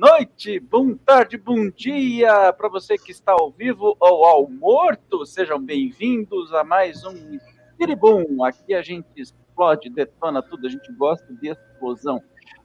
[0.00, 5.26] Noite, boa tarde, bom dia para você que está ao vivo ou ao morto.
[5.26, 7.38] Sejam bem-vindos a mais um
[7.76, 8.42] Piribum.
[8.42, 12.18] Aqui a gente explode, detona tudo, a gente gosta de explosão.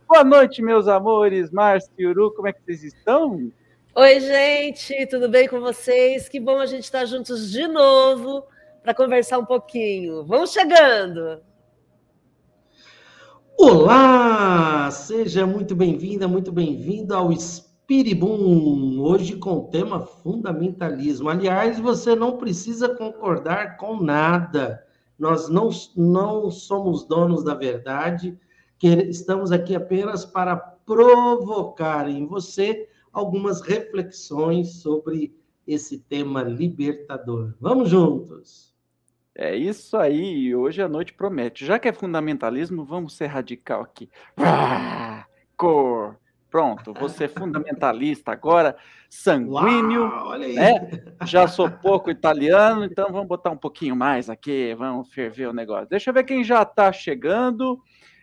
[0.07, 1.51] Boa noite, meus amores.
[1.51, 3.51] Márcio e Uru, como é que vocês estão?
[3.93, 6.29] Oi, gente, tudo bem com vocês?
[6.29, 8.45] Que bom a gente estar juntos de novo
[8.81, 10.23] para conversar um pouquinho.
[10.23, 11.43] Vamos chegando!
[13.57, 14.91] Olá!
[14.91, 21.29] Seja muito bem-vinda, muito bem-vindo ao Spiribum, hoje com o tema fundamentalismo.
[21.29, 24.85] Aliás, você não precisa concordar com nada.
[25.17, 28.37] Nós não, não somos donos da verdade,
[28.77, 35.33] que estamos aqui apenas para provocar em você algumas reflexões sobre
[35.65, 37.55] esse tema libertador.
[37.61, 38.74] Vamos juntos!
[39.37, 41.65] É isso aí, hoje a noite promete.
[41.65, 44.09] Já que é fundamentalismo, vamos ser radical aqui.
[44.37, 45.25] Ah,
[45.57, 46.17] cor.
[46.49, 48.77] Pronto, você é fundamentalista agora,
[49.09, 51.03] sanguíneo, Uau, né?
[51.25, 55.89] Já sou pouco italiano, então vamos botar um pouquinho mais aqui, vamos ferver o negócio.
[55.89, 57.81] Deixa eu ver quem já está chegando.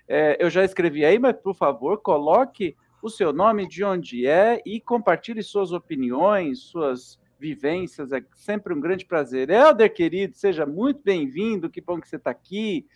[0.09, 4.63] É, eu já escrevi aí, mas por favor, coloque o seu nome, de onde é
[4.65, 8.13] e compartilhe suas opiniões, suas vivências.
[8.13, 9.51] É sempre um grande prazer.
[9.51, 11.69] Helder, querido, seja muito bem-vindo.
[11.69, 12.87] Que bom que você está aqui.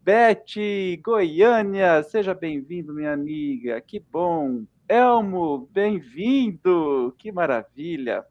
[0.00, 0.56] Beth,
[1.04, 3.78] Goiânia, seja bem-vindo, minha amiga.
[3.82, 4.64] Que bom.
[4.88, 7.14] Elmo, bem-vindo.
[7.18, 8.24] Que maravilha.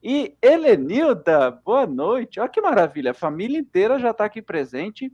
[0.00, 2.38] E Helenilda, boa noite.
[2.38, 3.10] Olha que maravilha.
[3.10, 5.12] A família inteira já está aqui presente.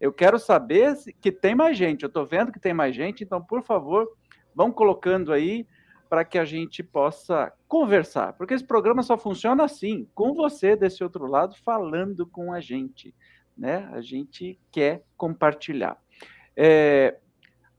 [0.00, 2.04] Eu quero saber que tem mais gente.
[2.04, 4.08] Eu estou vendo que tem mais gente, então, por favor,
[4.54, 5.66] vão colocando aí
[6.12, 11.02] para que a gente possa conversar, porque esse programa só funciona assim, com você desse
[11.02, 13.14] outro lado falando com a gente,
[13.56, 13.88] né?
[13.94, 15.96] A gente quer compartilhar.
[16.54, 17.16] É,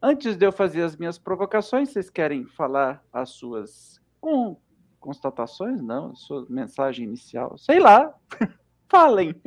[0.02, 4.60] antes de eu fazer as minhas provocações, vocês querem falar as suas com,
[5.00, 5.80] constatações?
[5.84, 8.16] Não, sua mensagem inicial, sei lá,
[8.90, 9.40] falem.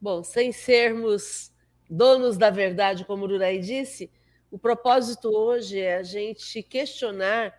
[0.00, 1.52] Bom, sem sermos
[1.90, 4.08] donos da verdade, como o Durai disse,
[4.50, 7.54] o propósito hoje é a gente questionar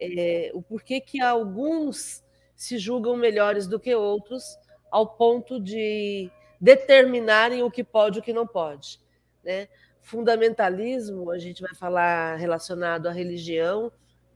[0.00, 2.22] é, o porquê que alguns
[2.54, 4.58] se julgam melhores do que outros,
[4.90, 9.00] ao ponto de determinarem o que pode e o que não pode.
[9.44, 9.68] Né?
[10.00, 13.92] Fundamentalismo, a gente vai falar relacionado à religião,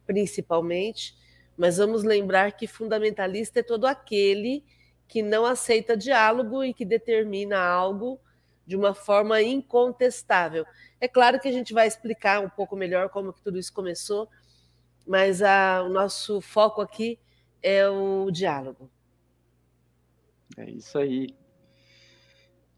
[0.06, 1.16] principalmente,
[1.56, 4.64] mas vamos lembrar que fundamentalista é todo aquele
[5.08, 8.20] que não aceita diálogo e que determina algo
[8.66, 10.64] de uma forma incontestável.
[11.00, 14.28] É claro que a gente vai explicar um pouco melhor como que tudo isso começou,
[15.06, 17.18] mas a, o nosso foco aqui
[17.62, 18.90] é o diálogo.
[20.56, 21.34] É isso aí.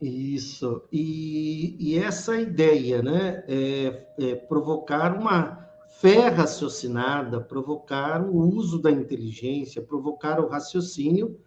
[0.01, 0.83] Isso.
[0.93, 5.65] E, e essa ideia, né, é, é provocar uma
[6.01, 11.41] fé raciocinada, provocar o uso da inteligência, provocar o raciocínio,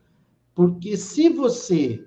[0.55, 2.06] porque se você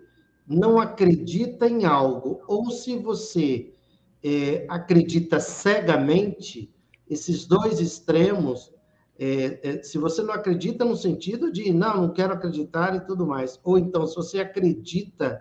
[0.50, 3.72] não acredita em algo, ou se você
[4.20, 6.74] é, acredita cegamente,
[7.08, 8.74] esses dois extremos,
[9.16, 13.24] é, é, se você não acredita no sentido de não, não quero acreditar e tudo
[13.24, 15.40] mais, ou então se você acredita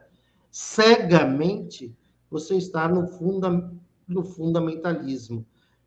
[0.52, 1.98] cegamente,
[2.30, 3.72] você está no, funda,
[4.08, 5.44] no fundamentalismo.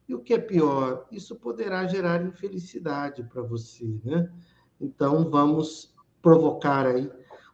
[0.08, 4.28] E o que é pior, isso poderá gerar infelicidade para você, né?
[4.80, 7.08] Então vamos provocar aí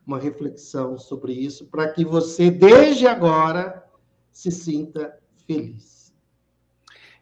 [0.09, 3.85] uma reflexão sobre isso, para que você, desde agora,
[4.33, 5.15] se sinta
[5.47, 6.15] feliz.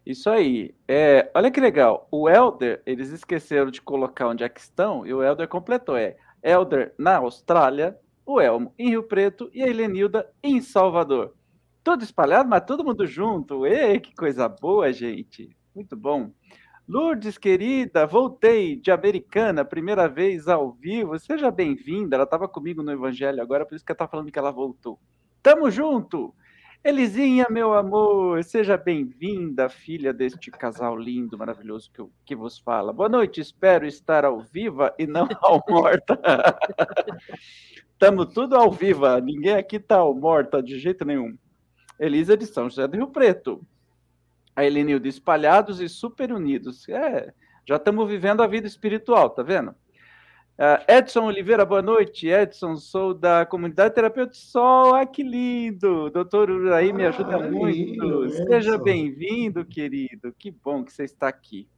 [0.06, 0.72] Isso aí.
[0.86, 2.06] É, olha que legal.
[2.12, 5.97] O Elder, eles esqueceram de colocar onde é que estão, e o Elder completou.
[5.97, 11.34] É Elder na Austrália, o Elmo em Rio Preto e a Helenilda em Salvador.
[11.82, 13.66] Tudo espalhado, mas todo mundo junto.
[13.66, 15.50] Ei, que coisa boa, gente.
[15.74, 16.30] Muito bom.
[16.88, 21.18] Lourdes, querida, voltei de Americana, primeira vez ao vivo.
[21.18, 22.15] Seja bem-vinda.
[22.15, 24.97] Ela estava comigo no Evangelho agora, por isso que ela está falando que ela voltou.
[25.42, 26.33] Tamo junto!
[26.84, 32.92] Elisinha, meu amor, seja bem-vinda, filha deste casal lindo, maravilhoso que, que vos fala.
[32.92, 36.16] Boa noite, espero estar ao viva e não ao morta.
[37.98, 41.36] Tamo tudo ao viva, ninguém aqui tá ao morta de jeito nenhum.
[41.98, 43.66] Elisa de São José do Rio Preto
[44.56, 46.88] a Helenildo, espalhados e super unidos.
[46.88, 47.32] É,
[47.66, 49.72] já estamos vivendo a vida espiritual, tá vendo?
[50.58, 52.28] Uh, Edson Oliveira, boa noite.
[52.28, 54.94] Edson, sou da comunidade Terapeuta Sol.
[54.94, 56.08] Ah, que lindo!
[56.08, 57.76] Doutor Uraí me ajuda ah, muito.
[57.76, 60.34] Lindo, Seja bem-vindo, querido.
[60.38, 61.68] Que bom que você está aqui.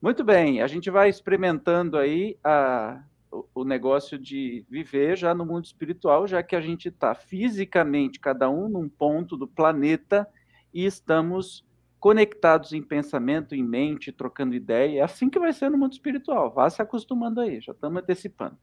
[0.00, 5.44] Muito bem, a gente vai experimentando aí a, o, o negócio de viver já no
[5.44, 10.26] mundo espiritual, já que a gente está fisicamente, cada um num ponto do planeta,
[10.72, 11.67] e estamos
[12.00, 15.00] conectados em pensamento, em mente, trocando ideia.
[15.00, 16.52] É assim que vai ser no mundo espiritual.
[16.52, 18.56] Vá se acostumando aí, já estamos antecipando.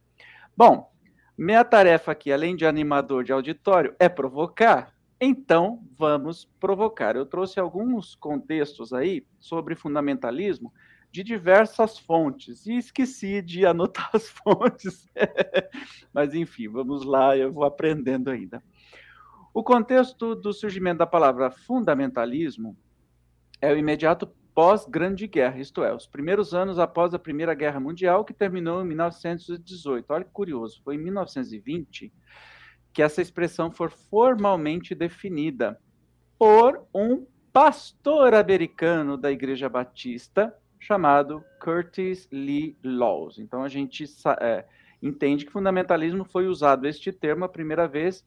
[0.56, 0.92] Bom,
[1.38, 4.96] minha tarefa aqui, além de animador de auditório, é provocar.
[5.20, 7.16] Então, vamos provocar.
[7.16, 10.74] Eu trouxe alguns contextos aí sobre fundamentalismo
[11.12, 15.08] de diversas fontes e esqueci de anotar as fontes.
[16.14, 18.64] Mas, enfim, vamos lá, eu vou aprendendo ainda.
[19.54, 22.78] O contexto do surgimento da palavra fundamentalismo
[23.66, 28.24] é o imediato pós-Grande Guerra, isto é, os primeiros anos após a Primeira Guerra Mundial,
[28.24, 30.06] que terminou em 1918.
[30.10, 32.14] Olha que curioso, foi em 1920
[32.94, 35.78] que essa expressão foi formalmente definida
[36.40, 43.40] por um pastor americano da Igreja Batista chamado Curtis Lee Laws.
[43.40, 44.06] Então a gente
[44.40, 44.64] é,
[45.02, 48.26] entende que fundamentalismo foi usado este termo a primeira vez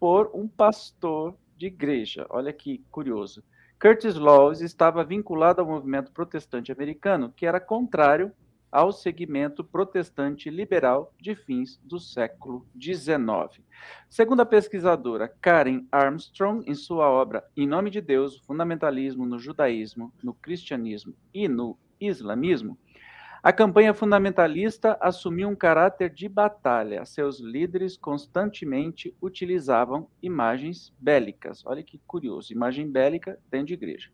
[0.00, 2.26] por um pastor de igreja.
[2.28, 3.42] Olha que curioso.
[3.80, 8.32] Curtis Laws estava vinculado ao movimento protestante americano, que era contrário
[8.74, 13.62] ao segmento protestante liberal de fins do século XIX.
[14.10, 20.12] Segundo a pesquisadora Karen Armstrong, em sua obra Em Nome de Deus, Fundamentalismo no Judaísmo,
[20.20, 22.76] no Cristianismo e no Islamismo,
[23.44, 27.04] a campanha fundamentalista assumiu um caráter de batalha.
[27.04, 31.62] Seus líderes constantemente utilizavam imagens bélicas.
[31.66, 34.10] Olha que curioso, imagem bélica dentro de igreja.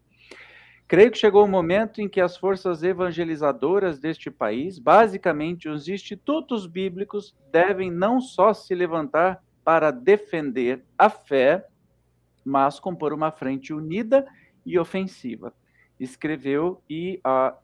[0.89, 6.67] Creio que chegou o momento em que as forças evangelizadoras deste país, basicamente os institutos
[6.67, 11.65] bíblicos, devem não só se levantar para defender a fé,
[12.45, 14.27] mas compor uma frente unida
[14.67, 15.55] e ofensiva.
[16.01, 17.55] Escreveu E.A.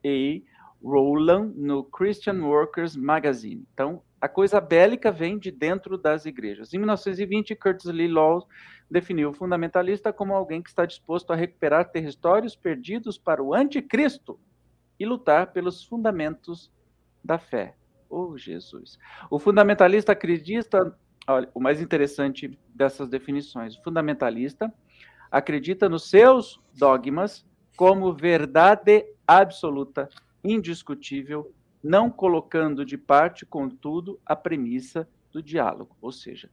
[0.83, 3.67] Rowland no Christian Workers Magazine.
[3.73, 6.73] Então, a coisa bélica vem de dentro das igrejas.
[6.73, 8.47] Em 1920, Curtis Lee Law
[8.91, 14.39] definiu o fundamentalista como alguém que está disposto a recuperar territórios perdidos para o anticristo
[14.99, 16.73] e lutar pelos fundamentos
[17.23, 17.75] da fé.
[18.09, 18.99] Oh, Jesus.
[19.31, 20.97] O fundamentalista acredita,
[21.27, 24.73] olha, o mais interessante dessas definições, o fundamentalista
[25.31, 27.45] acredita nos seus dogmas
[27.77, 30.09] como verdade absoluta
[30.47, 31.53] indiscutível,
[31.83, 35.97] não colocando de parte, contudo, a premissa do diálogo.
[36.01, 36.51] Ou seja,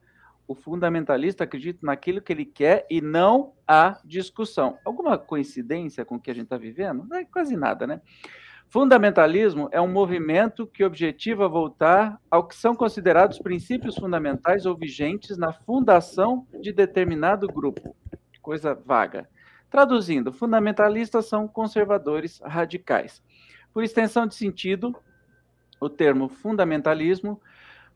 [0.47, 4.77] o fundamentalista acredita naquilo que ele quer e não a discussão.
[4.83, 7.07] Alguma coincidência com o que a gente está vivendo?
[7.13, 8.01] É quase nada, né?
[8.67, 15.37] Fundamentalismo é um movimento que objetiva voltar ao que são considerados princípios fundamentais ou vigentes
[15.37, 17.95] na fundação de determinado grupo.
[18.41, 19.29] Coisa vaga.
[19.69, 23.21] Traduzindo, fundamentalistas são conservadores radicais.
[23.73, 24.95] Por extensão de sentido,
[25.79, 27.41] o termo fundamentalismo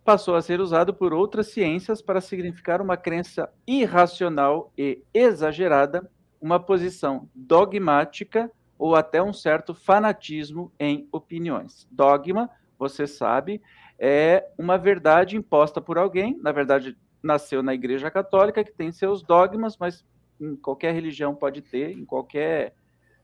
[0.03, 6.09] passou a ser usado por outras ciências para significar uma crença irracional e exagerada,
[6.41, 11.88] uma posição dogmática ou até um certo fanatismo em opiniões.
[11.91, 12.50] Dogma,
[12.80, 13.62] você sabe,
[14.00, 19.21] é uma verdade imposta por alguém, na verdade, nasceu na Igreja Católica, que tem seus
[19.21, 20.06] dogmas, mas
[20.39, 22.73] em qualquer religião pode ter, em qualquer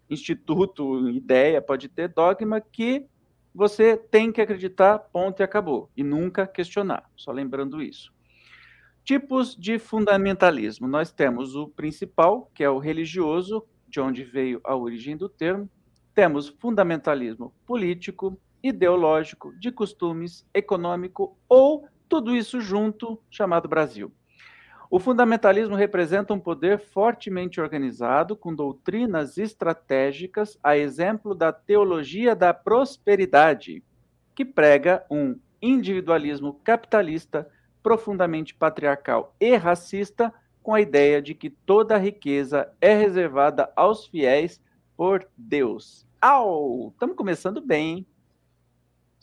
[0.10, 3.06] instituto, ideia, pode ter dogma que
[3.54, 7.10] você tem que acreditar, ponto e acabou, e nunca questionar.
[7.16, 8.12] Só lembrando isso.
[9.04, 10.88] Tipos de fundamentalismo.
[10.88, 15.70] Nós temos o principal, que é o religioso, de onde veio a origem do termo.
[16.16, 24.12] Temos fundamentalismo político, ideológico, de costumes, econômico ou tudo isso junto, chamado Brasil.
[24.90, 32.54] O fundamentalismo representa um poder fortemente organizado, com doutrinas estratégicas, a exemplo da teologia da
[32.54, 33.84] prosperidade,
[34.36, 37.48] que prega um individualismo capitalista
[37.82, 44.08] profundamente patriarcal e racista, com a ideia de que toda a riqueza é reservada aos
[44.08, 44.62] fiéis
[44.96, 46.08] por Deus.
[46.22, 46.90] Au!
[46.94, 48.08] Estamos começando bem, hein?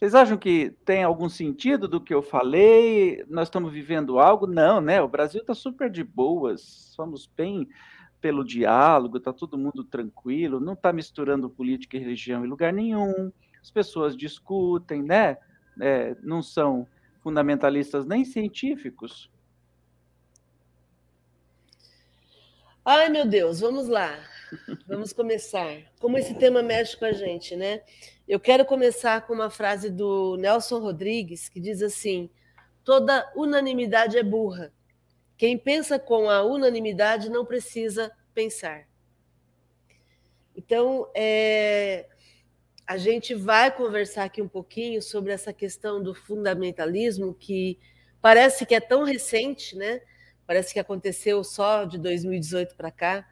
[0.01, 3.23] Vocês acham que tem algum sentido do que eu falei?
[3.29, 4.47] Nós estamos vivendo algo?
[4.47, 5.03] Não, né?
[5.03, 7.69] O Brasil está super de boas, somos bem
[8.19, 13.31] pelo diálogo, está todo mundo tranquilo, não está misturando política e religião em lugar nenhum,
[13.61, 15.37] as pessoas discutem, né?
[15.79, 16.87] É, não são
[17.23, 19.31] fundamentalistas nem científicos.
[22.83, 24.19] Ai, meu Deus, vamos lá.
[24.87, 25.77] Vamos começar.
[26.01, 27.83] Como esse tema mexe com a gente, né?
[28.27, 32.31] Eu quero começar com uma frase do Nelson Rodrigues, que diz assim:
[32.85, 34.73] toda unanimidade é burra.
[35.37, 38.87] Quem pensa com a unanimidade não precisa pensar.
[40.55, 42.07] Então, é,
[42.87, 47.79] a gente vai conversar aqui um pouquinho sobre essa questão do fundamentalismo, que
[48.21, 50.03] parece que é tão recente, né?
[50.47, 53.27] Parece que aconteceu só de 2018 para cá.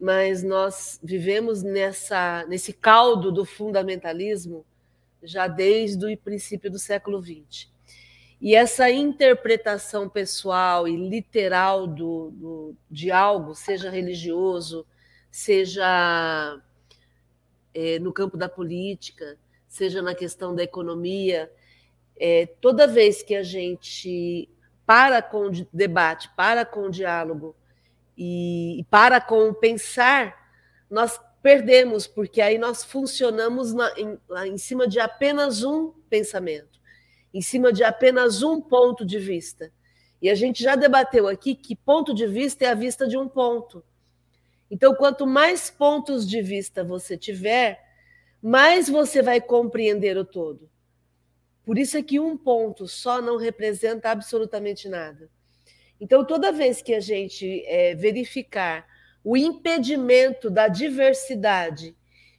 [0.00, 4.64] Mas nós vivemos nessa, nesse caldo do fundamentalismo
[5.22, 7.72] já desde o princípio do século XX.
[8.40, 14.86] E essa interpretação pessoal e literal do, do de algo, seja religioso,
[15.30, 16.60] seja
[17.72, 21.50] é, no campo da política, seja na questão da economia,
[22.16, 24.48] é, toda vez que a gente
[24.84, 27.56] para com o debate, para com o diálogo
[28.16, 30.34] e, e para com o pensar,
[30.90, 36.80] nós perdemos, porque aí nós funcionamos na, em, em cima de apenas um pensamento,
[37.32, 39.70] em cima de apenas um ponto de vista.
[40.22, 43.28] E a gente já debateu aqui que ponto de vista é a vista de um
[43.28, 43.84] ponto.
[44.70, 47.78] Então, quanto mais pontos de vista você tiver,
[48.42, 50.70] mais você vai compreender o todo.
[51.64, 55.30] Por isso é que um ponto só não representa absolutamente nada.
[56.00, 58.86] Então, toda vez que a gente é, verificar
[59.22, 61.96] o impedimento da diversidade,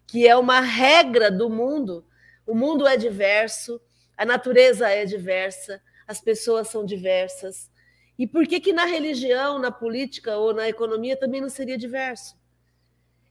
[0.07, 2.05] que é uma regra do mundo,
[2.45, 3.81] o mundo é diverso,
[4.15, 7.71] a natureza é diversa, as pessoas são diversas.
[8.17, 12.37] E por que, que na religião, na política ou na economia também não seria diverso?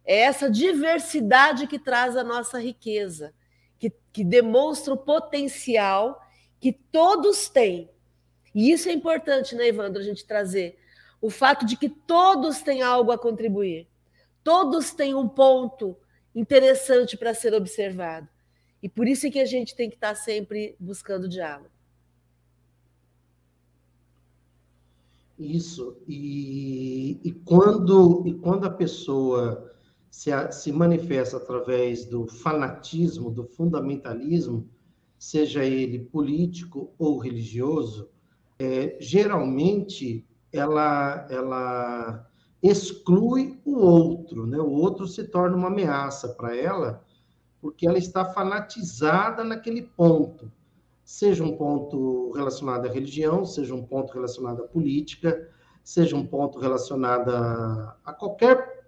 [0.05, 3.33] É essa diversidade que traz a nossa riqueza
[3.79, 6.21] que, que demonstra o potencial
[6.61, 7.91] que todos têm.
[8.55, 10.79] E isso é importante, né, Evandro, a gente trazer.
[11.21, 13.89] O fato de que todos têm algo a contribuir.
[14.43, 15.97] Todos têm um ponto
[16.35, 18.29] interessante para ser observado.
[18.83, 21.71] E por isso é que a gente tem que estar sempre buscando diálogo.
[25.39, 25.97] Isso.
[26.07, 29.75] E, e, quando, e quando a pessoa
[30.11, 34.69] se, se manifesta através do fanatismo, do fundamentalismo,
[35.19, 38.09] seja ele político ou religioso,
[38.65, 42.27] é, geralmente ela, ela
[42.63, 44.59] exclui o outro, né?
[44.59, 47.05] o outro se torna uma ameaça para ela,
[47.61, 50.51] porque ela está fanatizada naquele ponto,
[51.05, 55.49] seja um ponto relacionado à religião, seja um ponto relacionado à política,
[55.83, 58.85] seja um ponto relacionado a, a qualquer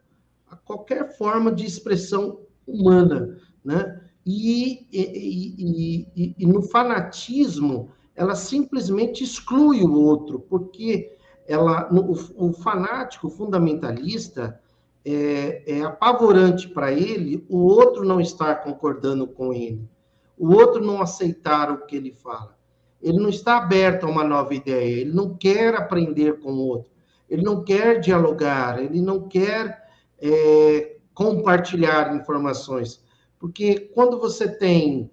[0.48, 4.00] a qualquer forma de expressão humana, né?
[4.24, 12.52] E, e, e, e, no fanatismo, ela simplesmente exclui o outro, porque ela, no, o,
[12.52, 14.58] fanático fundamentalista
[15.04, 19.88] é, é apavorante para ele o outro não estar concordando com ele,
[20.36, 22.56] o outro não aceitar o que ele fala.
[23.00, 26.90] Ele não está aberto a uma nova ideia, ele não quer aprender com o outro,
[27.28, 29.86] ele não quer dialogar, ele não quer
[30.18, 33.04] é, compartilhar informações.
[33.38, 35.10] Porque quando você tem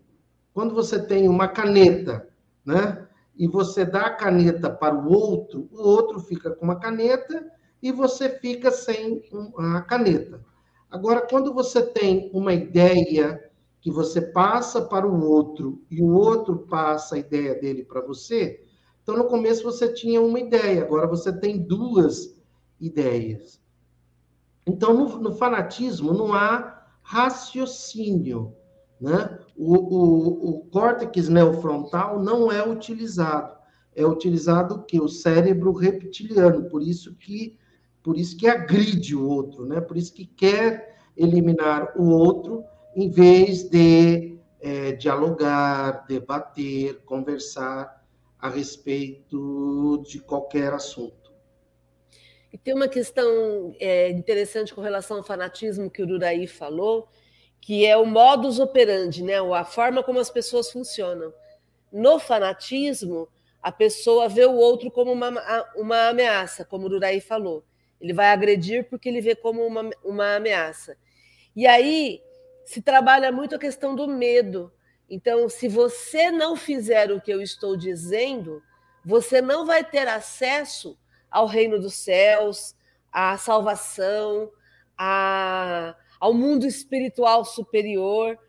[0.53, 2.27] quando você tem uma caneta,
[2.65, 3.07] né?
[3.35, 7.51] E você dá a caneta para o outro, o outro fica com uma caneta
[7.81, 9.21] e você fica sem
[9.57, 10.43] a caneta.
[10.89, 13.51] Agora, quando você tem uma ideia
[13.81, 18.63] que você passa para o outro e o outro passa a ideia dele para você,
[19.01, 22.39] então no começo você tinha uma ideia, agora você tem duas
[22.79, 23.61] ideias.
[24.65, 28.55] Então, no, no fanatismo não há raciocínio,
[28.99, 29.39] né?
[29.55, 33.55] O, o, o córtex neofrontal não é utilizado,
[33.95, 37.57] é utilizado que o cérebro reptiliano, por isso que
[38.01, 39.79] por isso que agride o outro, né?
[39.79, 48.03] Por isso que quer eliminar o outro em vez de é, dialogar, debater, conversar
[48.37, 51.31] a respeito de qualquer assunto.
[52.51, 57.07] E tem uma questão é, interessante com relação ao fanatismo que o Uraí falou,
[57.63, 59.35] que é o modus operandi, né?
[59.39, 61.33] a forma como as pessoas funcionam.
[61.93, 63.29] No fanatismo,
[63.61, 65.29] a pessoa vê o outro como uma,
[65.73, 67.63] uma ameaça, como o Uraí falou.
[68.01, 70.97] Ele vai agredir porque ele vê como uma, uma ameaça.
[71.55, 72.21] E aí
[72.65, 74.69] se trabalha muito a questão do medo.
[75.09, 78.61] Então, se você não fizer o que eu estou dizendo,
[79.05, 80.99] você não vai ter acesso
[81.31, 82.75] ao reino dos céus,
[83.09, 84.51] à salvação,
[84.97, 88.39] à, ao mundo espiritual superior.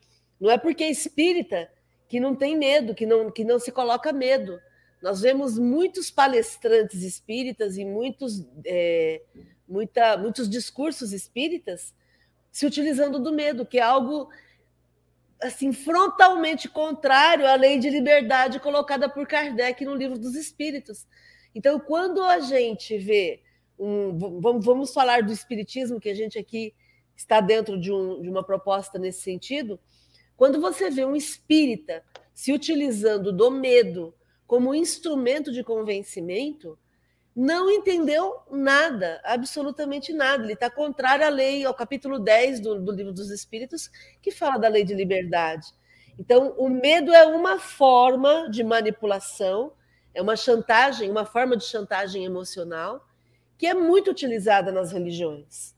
[0.40, 1.68] Não é porque é espírita
[2.08, 4.60] que não tem medo, que não, que não se coloca medo.
[5.02, 9.22] Nós vemos muitos palestrantes espíritas e muitos, é,
[9.66, 11.92] muita, muitos discursos espíritas
[12.52, 14.28] se utilizando do medo, que é algo
[15.42, 21.08] assim frontalmente contrário à lei de liberdade colocada por Kardec no livro dos Espíritos.
[21.52, 23.42] Então, quando a gente vê,
[23.76, 24.16] um,
[24.62, 26.72] vamos, falar do espiritismo, que a gente aqui
[27.16, 29.78] está dentro de, um, de uma proposta nesse sentido,
[30.36, 34.14] quando você vê um espírita se utilizando do medo
[34.46, 36.78] como instrumento de convencimento,
[37.34, 40.44] não entendeu nada, absolutamente nada.
[40.44, 43.90] Ele está contrário à lei, ao capítulo 10 do, do Livro dos Espíritos,
[44.22, 45.66] que fala da lei de liberdade.
[46.18, 49.72] Então, o medo é uma forma de manipulação,
[50.12, 53.04] é uma chantagem, uma forma de chantagem emocional,
[53.58, 55.73] que é muito utilizada nas religiões.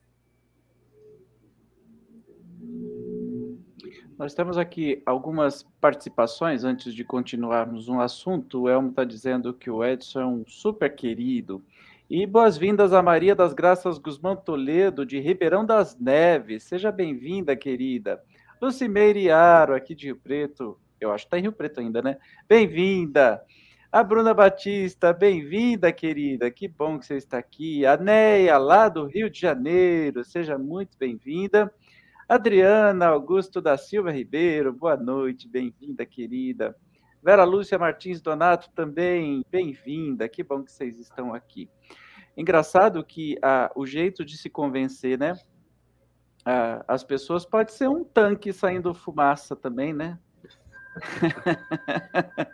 [4.19, 8.63] Nós temos aqui algumas participações antes de continuarmos um assunto.
[8.63, 11.63] O Elmo está dizendo que o Edson é um super querido.
[12.09, 16.63] E boas-vindas a Maria das Graças Guzmão Toledo, de Ribeirão das Neves.
[16.63, 18.23] Seja bem-vinda, querida.
[18.61, 20.79] Lucimeire Aro, aqui de Rio Preto.
[20.99, 22.17] Eu acho que está em Rio Preto ainda, né?
[22.49, 23.43] Bem-vinda.
[23.93, 26.51] A Bruna Batista, bem-vinda, querida.
[26.51, 27.85] Que bom que você está aqui.
[27.85, 30.25] A Neia, lá do Rio de Janeiro.
[30.25, 31.71] Seja muito bem-vinda.
[32.29, 36.77] Adriana Augusto da Silva Ribeiro, boa noite, bem-vinda, querida.
[37.23, 41.71] Vera Lúcia Martins Donato também, bem-vinda, que bom que vocês estão aqui.
[42.37, 45.35] Engraçado que ah, o jeito de se convencer, né?
[46.45, 50.19] Ah, as pessoas pode ser um tanque saindo fumaça também, né?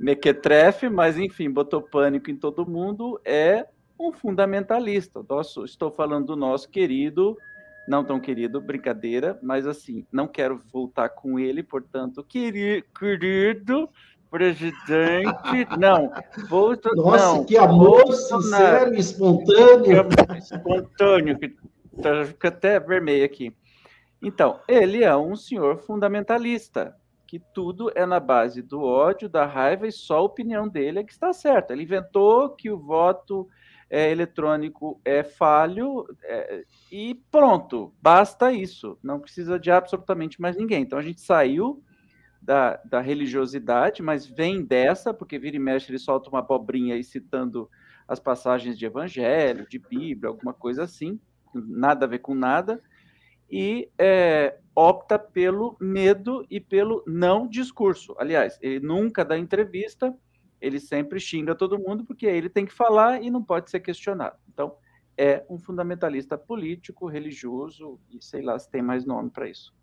[0.00, 5.24] Mequetrefe, mas enfim, botou pânico em todo mundo, é um fundamentalista.
[5.28, 7.36] Nosso, estou falando do nosso querido
[7.88, 13.88] não tão querido, brincadeira, mas assim, não quero voltar com ele, portanto, querido, querido
[14.30, 16.10] presidente, não,
[16.48, 20.08] vou, Nossa, não, que amor sincero e espontâneo.
[20.36, 21.56] Espontâneo, que
[22.02, 23.54] tá, fica até vermelho aqui.
[24.20, 29.86] Então, ele é um senhor fundamentalista, que tudo é na base do ódio, da raiva
[29.86, 31.72] e só a opinião dele é que está certa.
[31.72, 33.48] Ele inventou que o voto
[33.88, 40.82] é, eletrônico é falho é, e pronto, basta isso, não precisa de absolutamente mais ninguém.
[40.82, 41.82] Então a gente saiu
[42.40, 47.02] da, da religiosidade, mas vem dessa, porque vira e mexe ele solta uma abobrinha aí
[47.02, 47.68] citando
[48.06, 51.20] as passagens de evangelho, de Bíblia, alguma coisa assim,
[51.52, 52.80] nada a ver com nada,
[53.50, 58.14] e é, opta pelo medo e pelo não discurso.
[58.18, 60.14] Aliás, ele nunca dá entrevista,
[60.66, 64.36] ele sempre xinga todo mundo porque ele tem que falar e não pode ser questionado.
[64.52, 64.76] Então,
[65.16, 69.74] é um fundamentalista político, religioso e sei lá se tem mais nome para isso.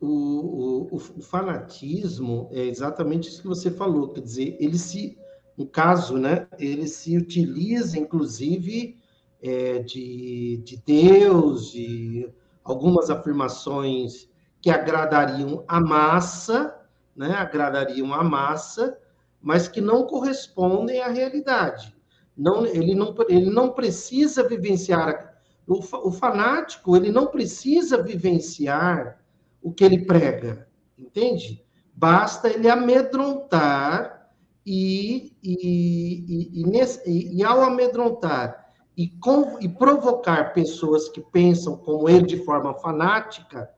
[0.00, 5.18] O, o, o, fanatismo é exatamente isso que você falou, quer dizer, ele se,
[5.56, 8.96] no caso, né, ele se utiliza, inclusive,
[9.42, 14.28] é, de, de Deus, de algumas afirmações
[14.60, 16.77] que agradariam a massa,
[17.18, 18.96] né, agradariam a massa,
[19.42, 21.92] mas que não correspondem à realidade.
[22.36, 25.34] Não, ele, não, ele não precisa vivenciar.
[25.66, 29.20] O, o fanático, ele não precisa vivenciar
[29.60, 31.64] o que ele prega, entende?
[31.92, 34.30] Basta ele amedrontar
[34.64, 41.76] e, e, e, e, nesse, e ao amedrontar e, com, e provocar pessoas que pensam
[41.76, 43.68] como ele de forma fanática,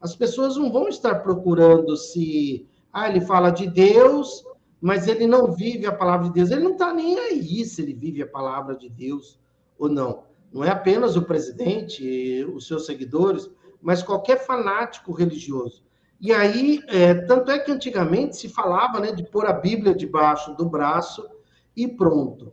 [0.00, 4.44] as pessoas não vão estar procurando se ah, ele fala de Deus,
[4.80, 6.50] mas ele não vive a palavra de Deus.
[6.50, 9.38] Ele não está nem aí se ele vive a palavra de Deus
[9.78, 10.24] ou não.
[10.52, 15.84] Não é apenas o presidente, os seus seguidores, mas qualquer fanático religioso.
[16.20, 20.54] E aí, é, tanto é que antigamente se falava né, de pôr a Bíblia debaixo
[20.54, 21.28] do braço
[21.76, 22.52] e pronto.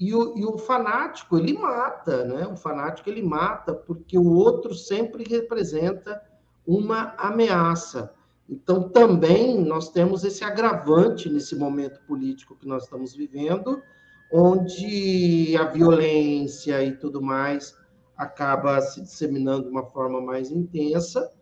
[0.00, 2.46] E o, e o fanático, ele mata, né?
[2.46, 6.20] O fanático, ele mata porque o outro sempre representa
[6.66, 8.12] uma ameaça.
[8.52, 13.82] Então, também nós temos esse agravante nesse momento político que nós estamos vivendo,
[14.30, 17.74] onde a violência e tudo mais
[18.14, 21.32] acaba se disseminando de uma forma mais intensa,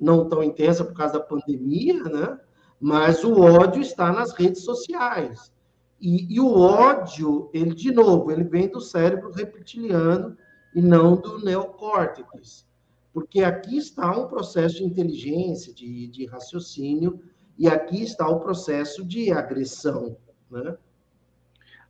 [0.00, 2.40] não tão intensa por causa da pandemia, né?
[2.80, 5.52] Mas o ódio está nas redes sociais.
[6.00, 10.34] E, e o ódio, ele, de novo, ele vem do cérebro reptiliano
[10.74, 12.66] e não do neocórtex
[13.14, 17.22] porque aqui está um processo de inteligência, de, de raciocínio,
[17.56, 20.16] e aqui está o processo de agressão.
[20.50, 20.76] Né?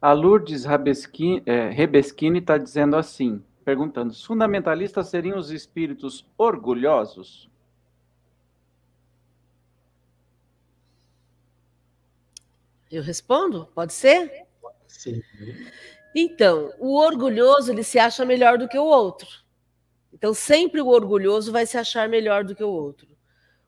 [0.02, 7.48] A Lourdes Rebeschini está dizendo assim, perguntando, os fundamentalistas seriam os espíritos orgulhosos?
[12.90, 13.66] Eu respondo?
[13.74, 14.44] Pode ser?
[14.86, 15.22] Sim.
[16.14, 19.43] Então, o orgulhoso ele se acha melhor do que o outro.
[20.14, 23.08] Então, sempre o orgulhoso vai se achar melhor do que o outro.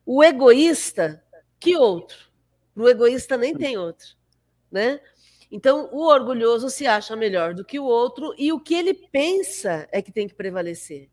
[0.06, 1.22] O egoísta,
[1.58, 2.16] que outro?
[2.76, 4.06] O egoísta nem tem outro,
[4.70, 5.00] né?
[5.50, 9.88] Então, o orgulhoso se acha melhor do que o outro e o que ele pensa
[9.90, 11.10] é que tem que prevalecer.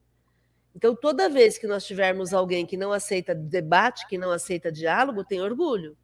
[0.76, 5.24] Então, toda vez que nós tivermos alguém que não aceita debate, que não aceita diálogo,
[5.24, 5.98] tem orgulho.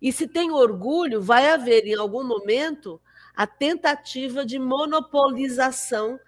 [0.00, 3.00] E se tem orgulho, vai haver em algum momento
[3.34, 6.20] a tentativa de monopolização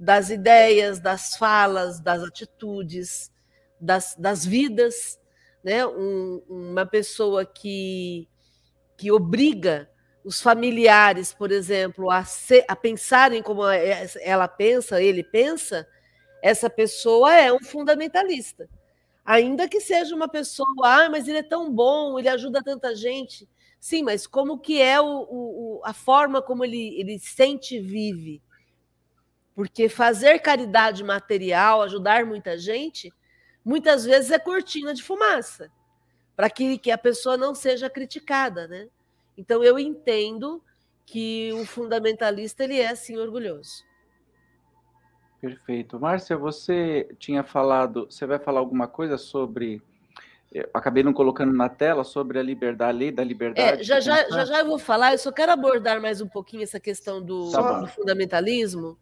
[0.00, 3.30] das ideias, das falas, das atitudes,
[3.78, 5.20] das, das vidas.
[5.62, 5.86] Né?
[5.86, 8.26] Um, uma pessoa que,
[8.96, 9.90] que obriga
[10.24, 15.86] os familiares, por exemplo, a, ser, a pensarem como ela pensa, ele pensa,
[16.42, 18.68] essa pessoa é um fundamentalista.
[19.22, 23.46] Ainda que seja uma pessoa, ah, mas ele é tão bom, ele ajuda tanta gente.
[23.78, 28.42] Sim, mas como que é o, o, a forma como ele, ele sente e vive?
[29.60, 33.12] Porque fazer caridade material, ajudar muita gente,
[33.62, 35.70] muitas vezes é cortina de fumaça,
[36.34, 38.88] para que, que a pessoa não seja criticada, né?
[39.36, 40.64] Então eu entendo
[41.04, 43.84] que o fundamentalista ele é assim orgulhoso.
[45.42, 46.00] Perfeito.
[46.00, 49.82] Márcia, você tinha falado, você vai falar alguma coisa sobre
[50.50, 53.82] eu acabei não colocando na tela sobre a liberdade, a lei da liberdade.
[53.82, 56.62] É, já, já, já, já eu vou falar, eu só quero abordar mais um pouquinho
[56.62, 58.98] essa questão do, tá do fundamentalismo.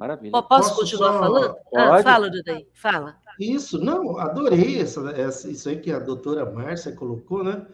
[0.00, 0.32] Maravilha.
[0.32, 1.18] Posso, Posso continuar só...
[1.18, 1.56] falando?
[1.76, 3.16] Ah, fala, Dudaí, fala.
[3.38, 7.66] Isso, não, adorei essa, essa, isso aí que a doutora Márcia colocou, né?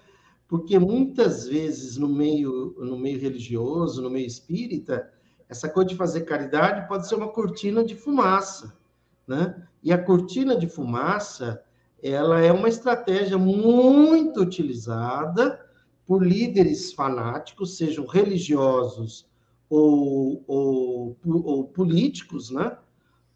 [0.48, 5.08] Porque muitas vezes no meio, no meio religioso, no meio espírita,
[5.48, 8.76] essa coisa de fazer caridade pode ser uma cortina de fumaça,
[9.24, 9.62] né?
[9.80, 11.62] E a cortina de fumaça,
[12.02, 15.64] ela é uma estratégia muito utilizada
[16.04, 19.28] por líderes fanáticos, sejam religiosos
[19.68, 22.76] ou, ou, ou políticos, né?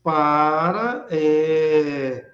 [0.02, 2.26] Para, é,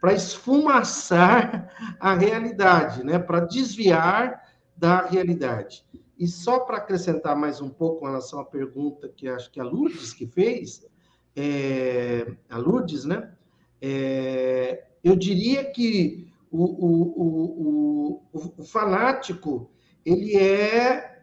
[0.00, 3.18] para esfumaçar a realidade, né?
[3.18, 4.42] Para desviar
[4.76, 5.84] da realidade.
[6.18, 9.64] E só para acrescentar mais um pouco em relação à pergunta que acho que a
[9.64, 10.86] Lourdes que fez,
[11.34, 13.32] é, a Lourdes, né?
[13.80, 19.70] É, eu diria que o, o, o, o, fanático
[20.04, 21.19] ele é,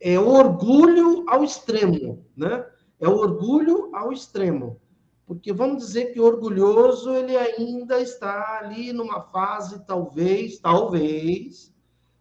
[0.00, 2.64] é orgulho ao extremo, né?
[3.00, 4.80] É orgulho ao extremo.
[5.26, 11.72] Porque vamos dizer que o orgulhoso ele ainda está ali numa fase, talvez, talvez,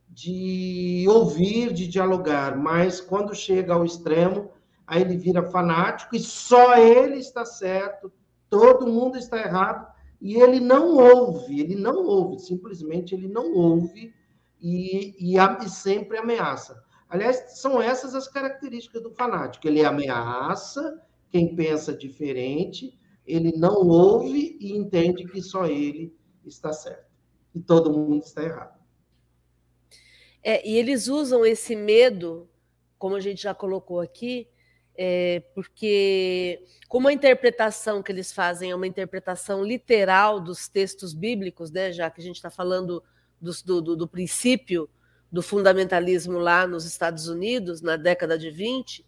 [0.10, 4.52] de ouvir, de dialogar, mas quando chega ao extremo,
[4.86, 8.12] aí ele vira fanático e só ele está certo,
[8.50, 9.92] todo mundo está errado,
[10.22, 14.14] e ele não ouve, ele não ouve, simplesmente ele não ouve
[14.62, 16.82] e, e, e sempre ameaça.
[17.14, 19.68] Aliás, são essas as características do fanático.
[19.68, 21.00] Ele ameaça
[21.30, 26.12] quem pensa diferente, ele não ouve e entende que só ele
[26.44, 27.06] está certo.
[27.54, 28.80] E todo mundo está errado.
[30.42, 32.50] É, e eles usam esse medo,
[32.98, 34.48] como a gente já colocou aqui,
[34.96, 41.70] é, porque como a interpretação que eles fazem é uma interpretação literal dos textos bíblicos,
[41.70, 43.04] né, já que a gente está falando
[43.40, 44.90] do, do, do, princípio
[45.34, 49.04] do fundamentalismo lá nos Estados Unidos, na década de 20,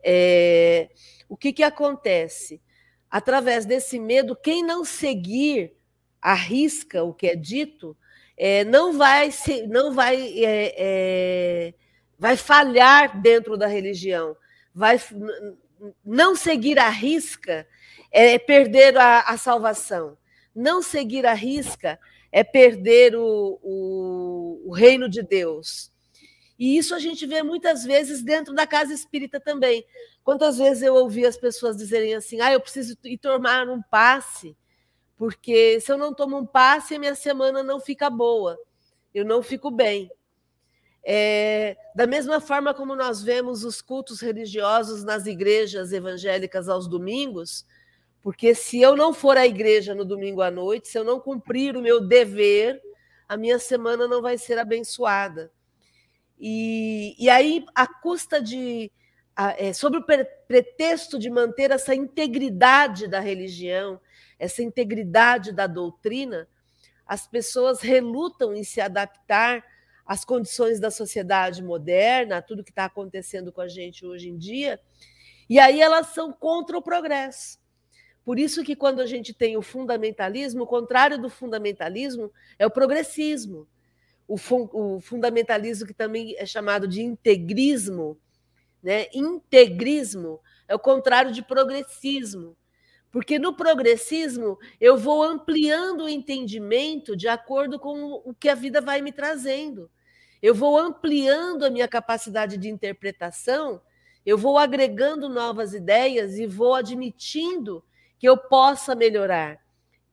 [0.00, 0.88] é,
[1.28, 2.62] o que, que acontece?
[3.10, 5.74] Através desse medo, quem não seguir
[6.22, 7.96] a risca o que é dito,
[8.36, 11.74] é, não vai se, não vai é, é,
[12.16, 14.36] vai falhar dentro da religião,
[14.72, 15.00] vai
[16.04, 17.66] não seguir a risca
[18.12, 20.16] é perder a, a salvação,
[20.54, 21.98] não seguir a risca
[22.30, 25.92] é perder o, o, o reino de Deus.
[26.58, 29.84] E isso a gente vê muitas vezes dentro da casa espírita também.
[30.24, 34.56] Quantas vezes eu ouvi as pessoas dizerem assim: ah, eu preciso ir tomar um passe
[35.16, 38.58] porque se eu não tomo um passe, a minha semana não fica boa,
[39.14, 40.10] eu não fico bem.
[41.08, 47.64] É, da mesma forma como nós vemos os cultos religiosos nas igrejas evangélicas aos domingos,
[48.26, 51.76] porque se eu não for à igreja no domingo à noite, se eu não cumprir
[51.76, 52.82] o meu dever,
[53.28, 55.52] a minha semana não vai ser abençoada.
[56.36, 58.90] E, e aí, a custa de.
[59.56, 60.04] é, sob o
[60.48, 64.00] pretexto de manter essa integridade da religião,
[64.40, 66.48] essa integridade da doutrina,
[67.06, 69.64] as pessoas relutam em se adaptar
[70.04, 74.36] às condições da sociedade moderna, a tudo que está acontecendo com a gente hoje em
[74.36, 74.80] dia,
[75.48, 77.64] e aí elas são contra o progresso.
[78.26, 82.70] Por isso que quando a gente tem o fundamentalismo, o contrário do fundamentalismo é o
[82.70, 83.68] progressismo.
[84.26, 88.18] O, fun o fundamentalismo que também é chamado de integrismo,
[88.82, 89.06] né?
[89.14, 92.56] Integrismo é o contrário de progressismo.
[93.12, 98.80] Porque no progressismo eu vou ampliando o entendimento de acordo com o que a vida
[98.80, 99.88] vai me trazendo.
[100.42, 103.80] Eu vou ampliando a minha capacidade de interpretação,
[104.26, 107.84] eu vou agregando novas ideias e vou admitindo
[108.18, 109.58] que eu possa melhorar.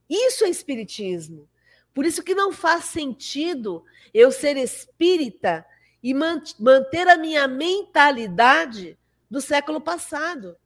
[0.09, 1.47] Isso é espiritismo.
[1.93, 5.65] Por isso que não faz sentido eu ser espírita
[6.01, 8.97] e manter a minha mentalidade
[9.29, 10.57] do século passado.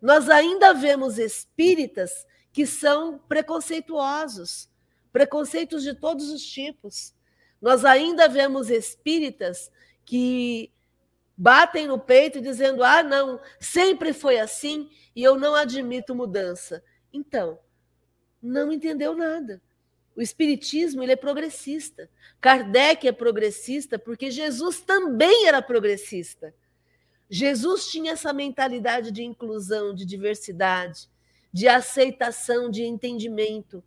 [0.00, 4.68] Nós ainda vemos espíritas que são preconceituosos,
[5.12, 7.14] preconceitos de todos os tipos.
[7.60, 9.70] Nós ainda vemos espíritas
[10.04, 10.70] que
[11.36, 16.82] batem no peito dizendo: ah, não, sempre foi assim e eu não admito mudança.
[17.12, 17.58] Então,
[18.42, 19.62] não entendeu nada.
[20.16, 22.08] O espiritismo ele é progressista.
[22.40, 26.54] Kardec é progressista porque Jesus também era progressista.
[27.28, 31.08] Jesus tinha essa mentalidade de inclusão, de diversidade,
[31.52, 33.82] de aceitação, de entendimento,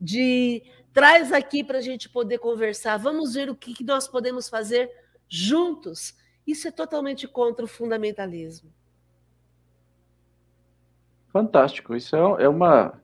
[0.00, 0.62] de
[0.92, 4.90] traz aqui para a gente poder conversar, vamos ver o que nós podemos fazer
[5.28, 6.14] juntos.
[6.48, 8.72] Isso é totalmente contra o fundamentalismo.
[11.30, 11.94] Fantástico.
[11.94, 12.98] Isso é, é uma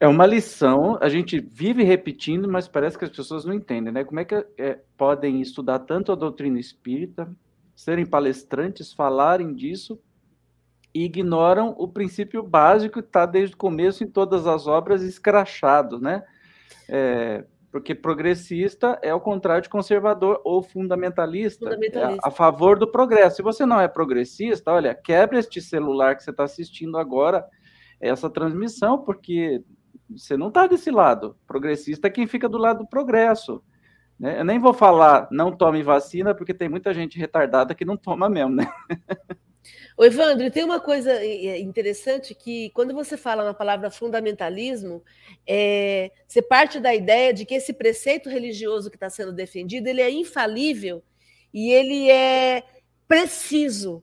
[0.00, 4.02] é uma lição, a gente vive repetindo, mas parece que as pessoas não entendem, né?
[4.02, 7.30] Como é que é, podem estudar tanto a doutrina espírita,
[7.76, 10.00] serem palestrantes, falarem disso,
[10.92, 16.00] e ignoram o princípio básico que está desde o começo em todas as obras escrachado,
[16.00, 16.24] né?
[16.88, 22.20] É, porque progressista é o contrário de conservador ou fundamentalista, fundamentalista.
[22.22, 23.36] É a favor do progresso.
[23.36, 27.46] Se você não é progressista, olha, quebra este celular que você está assistindo agora,
[27.98, 29.64] essa transmissão, porque
[30.10, 31.34] você não está desse lado.
[31.46, 33.64] Progressista é quem fica do lado do progresso.
[34.20, 34.38] Né?
[34.38, 38.28] Eu nem vou falar não tome vacina, porque tem muita gente retardada que não toma
[38.28, 38.70] mesmo, né?
[39.96, 45.02] O Evandro, tem uma coisa interessante que quando você fala na palavra fundamentalismo,
[45.46, 50.00] é, você parte da ideia de que esse preceito religioso que está sendo defendido ele
[50.00, 51.02] é infalível
[51.52, 52.64] e ele é
[53.06, 54.02] preciso.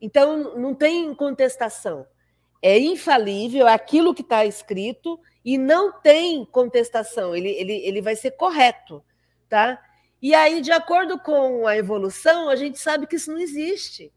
[0.00, 2.06] Então não tem contestação
[2.66, 8.16] é infalível, é aquilo que está escrito e não tem contestação, ele, ele, ele vai
[8.16, 9.04] ser correto,
[9.50, 9.78] tá?
[10.22, 14.10] E aí, de acordo com a evolução, a gente sabe que isso não existe.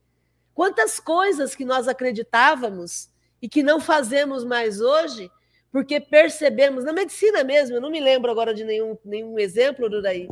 [0.57, 5.29] Quantas coisas que nós acreditávamos e que não fazemos mais hoje,
[5.71, 10.01] porque percebemos, na medicina mesmo, eu não me lembro agora de nenhum, nenhum exemplo do
[10.01, 10.27] daí,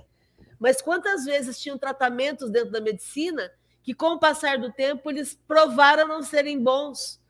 [0.60, 3.52] mas quantas vezes tinham tratamentos dentro da medicina
[3.84, 7.22] que, com o passar do tempo, eles provaram não serem bons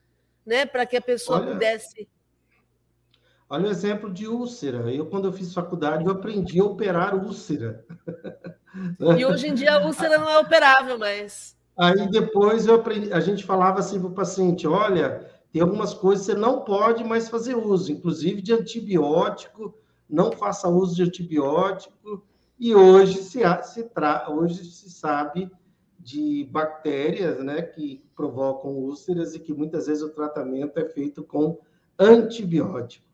[0.45, 2.07] né, para que a pessoa olha, pudesse.
[3.49, 4.89] Olha o exemplo de úlcera.
[4.89, 7.85] Eu, quando eu fiz faculdade, eu aprendi a operar úlcera.
[9.17, 11.54] E hoje em dia a úlcera não é operável, mas.
[11.77, 16.25] Aí depois eu aprendi, a gente falava assim para o paciente: olha, tem algumas coisas
[16.25, 19.73] que você não pode mais fazer uso, inclusive de antibiótico,
[20.09, 22.23] não faça uso de antibiótico.
[22.57, 25.51] E hoje se, se, tra, hoje se sabe
[25.99, 31.57] de bactérias né, que provocam úlceras e que muitas vezes o tratamento é feito com
[31.99, 33.05] antibiótico.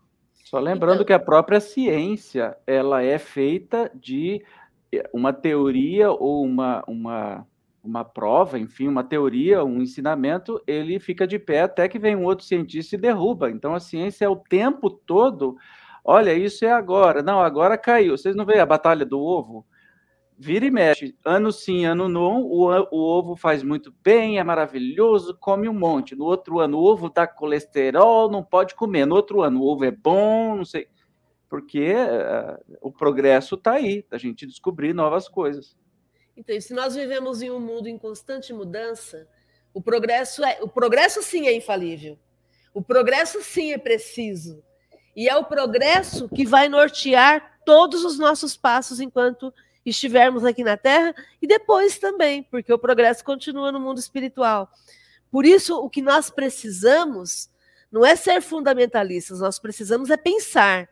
[0.43, 4.43] Só lembrando que a própria ciência ela é feita de
[5.13, 7.47] uma teoria ou uma, uma,
[7.83, 12.25] uma prova, enfim, uma teoria, um ensinamento, ele fica de pé até que vem um
[12.25, 13.49] outro cientista e derruba.
[13.49, 15.57] Então a ciência é o tempo todo.
[16.03, 17.21] Olha, isso é agora.
[17.21, 18.17] Não, agora caiu.
[18.17, 19.65] Vocês não veem a batalha do ovo?
[20.41, 25.37] vira e mexe, ano sim, ano não, o, o, ovo faz muito bem, é maravilhoso,
[25.39, 26.15] come um monte.
[26.15, 29.05] No outro ano, o ovo dá colesterol, não pode comer.
[29.05, 30.87] No outro ano, o ovo é bom, não sei.
[31.47, 35.77] Porque uh, o progresso está aí, a gente descobrir novas coisas.
[36.35, 39.27] Então, se nós vivemos em um mundo em constante mudança,
[39.73, 42.17] o progresso é, o progresso sim é infalível.
[42.73, 44.63] O progresso sim é preciso.
[45.15, 49.53] E é o progresso que vai nortear todos os nossos passos enquanto
[49.85, 54.71] estivermos aqui na Terra e depois também, porque o progresso continua no mundo espiritual.
[55.29, 57.49] Por isso, o que nós precisamos
[57.91, 60.87] não é ser fundamentalistas, nós precisamos é pensar.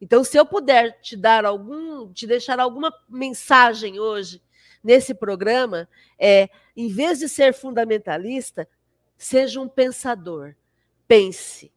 [0.00, 4.40] Então, se eu puder te dar algum, te deixar alguma mensagem hoje
[4.82, 5.88] nesse programa,
[6.18, 8.68] é, em vez de ser fundamentalista,
[9.16, 10.54] seja um pensador.
[11.06, 11.72] Pense.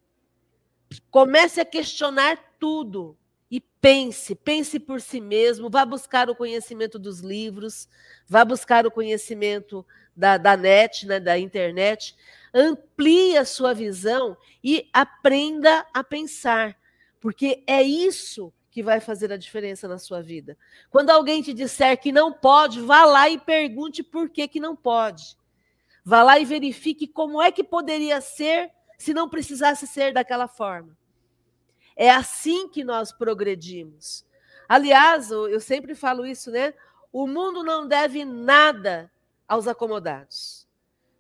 [1.10, 3.18] Comece a questionar tudo
[3.50, 7.88] e pense, pense por si mesmo, vá buscar o conhecimento dos livros,
[8.28, 9.86] vá buscar o conhecimento
[10.16, 12.16] da, da net, né, da internet,
[12.54, 16.78] amplie a sua visão e aprenda a pensar,
[17.20, 20.58] porque é isso que vai fazer a diferença na sua vida.
[20.90, 24.76] Quando alguém te disser que não pode, vá lá e pergunte por que, que não
[24.76, 25.38] pode.
[26.04, 30.98] Vá lá e verifique como é que poderia ser se não precisasse ser daquela forma.
[31.96, 34.26] É assim que nós progredimos.
[34.68, 36.74] Aliás, eu sempre falo isso, né?
[37.12, 39.12] O mundo não deve nada
[39.48, 40.68] aos acomodados.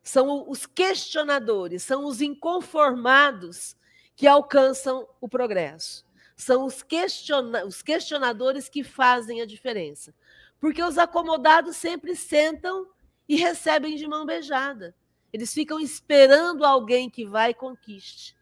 [0.01, 3.77] São os questionadores, são os inconformados
[4.15, 6.03] que alcançam o progresso.
[6.35, 10.13] São os, questiona os questionadores que fazem a diferença.
[10.59, 12.87] Porque os acomodados sempre sentam
[13.27, 14.95] e recebem de mão beijada.
[15.31, 18.35] Eles ficam esperando alguém que vai e conquiste,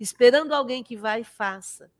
[0.00, 1.90] esperando alguém que vai e faça.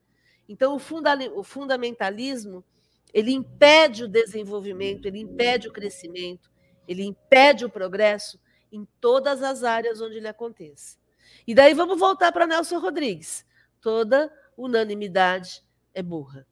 [0.48, 2.64] Então, o, funda o fundamentalismo
[3.12, 6.50] ele impede o desenvolvimento, ele impede o crescimento,
[6.87, 8.38] ele impede o progresso
[8.70, 10.98] em todas as áreas onde ele aconteça.
[11.46, 13.46] E daí vamos voltar para Nelson Rodrigues.
[13.80, 15.62] Toda unanimidade
[15.94, 16.44] é burra.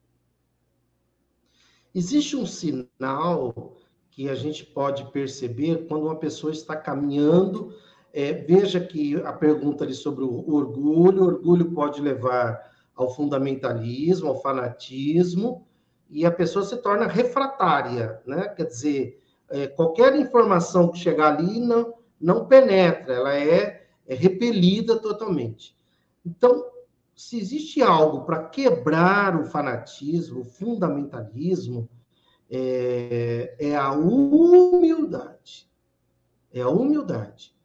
[1.93, 3.75] Existe um sinal
[4.09, 7.75] que a gente pode perceber quando uma pessoa está caminhando.
[8.13, 14.29] É, veja que a pergunta ali sobre o orgulho, o orgulho pode levar ao fundamentalismo,
[14.29, 15.67] ao fanatismo,
[16.09, 18.47] e a pessoa se torna refratária, né?
[18.49, 24.97] Quer dizer, é, qualquer informação que chegar ali não, não penetra, ela é, é repelida
[24.97, 25.75] totalmente.
[26.25, 26.65] Então,
[27.17, 31.89] se existe algo para quebrar o fanatismo, o fundamentalismo,
[32.47, 35.67] é, é, a humildade.
[36.53, 37.55] É a humildade.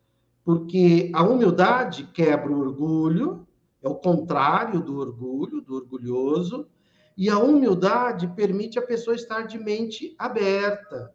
[0.43, 3.47] Porque a humildade quebra o orgulho,
[3.83, 6.67] é o contrário do orgulho, do orgulhoso,
[7.15, 11.13] e a humildade permite a pessoa estar de mente aberta.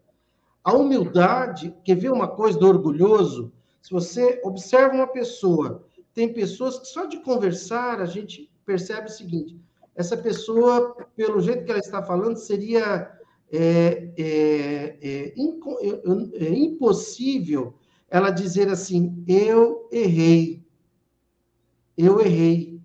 [0.64, 3.52] A humildade, quer ver uma coisa do orgulhoso?
[3.82, 5.87] Se você observa uma pessoa,
[6.18, 9.56] tem pessoas que só de conversar a gente percebe o seguinte:
[9.96, 13.16] essa pessoa, pelo jeito que ela está falando, seria
[13.54, 17.76] é, é, é, é impossível
[18.10, 20.66] ela dizer assim: eu errei,
[21.96, 22.82] eu errei.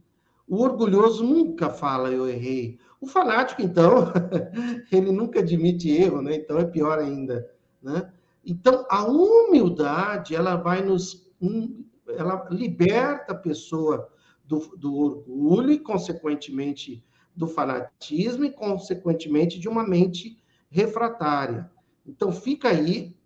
[0.46, 2.78] O orgulhoso nunca fala eu errei.
[3.00, 4.12] O fanático, então,
[4.92, 6.34] ele nunca admite erro, né?
[6.36, 7.50] Então é pior ainda,
[7.82, 8.12] né?
[8.44, 11.26] Então a humildade ela vai nos,
[12.16, 14.08] ela liberta a pessoa
[14.44, 21.70] do, do orgulho e consequentemente do fanatismo e consequentemente de uma mente refratária.
[22.06, 23.16] Então fica aí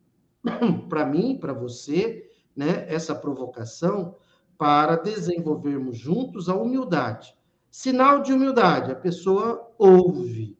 [0.88, 2.86] para mim, para você, né?
[2.88, 4.14] Essa provocação
[4.56, 7.34] para desenvolvermos juntos a humildade.
[7.70, 10.56] Sinal de humildade, a pessoa ouve.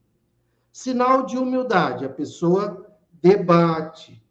[0.71, 2.87] Sinal de humildade, a pessoa
[3.23, 4.23] debate.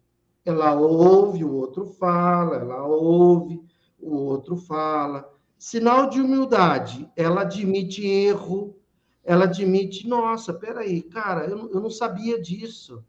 [0.44, 3.60] Ela ouve, o outro fala, ela ouve,
[4.08, 5.28] o outro fala.
[5.58, 8.76] Sinal de humildade, ela admite erro,
[9.24, 13.02] ela admite, nossa, peraí, cara, eu, eu não sabia disso.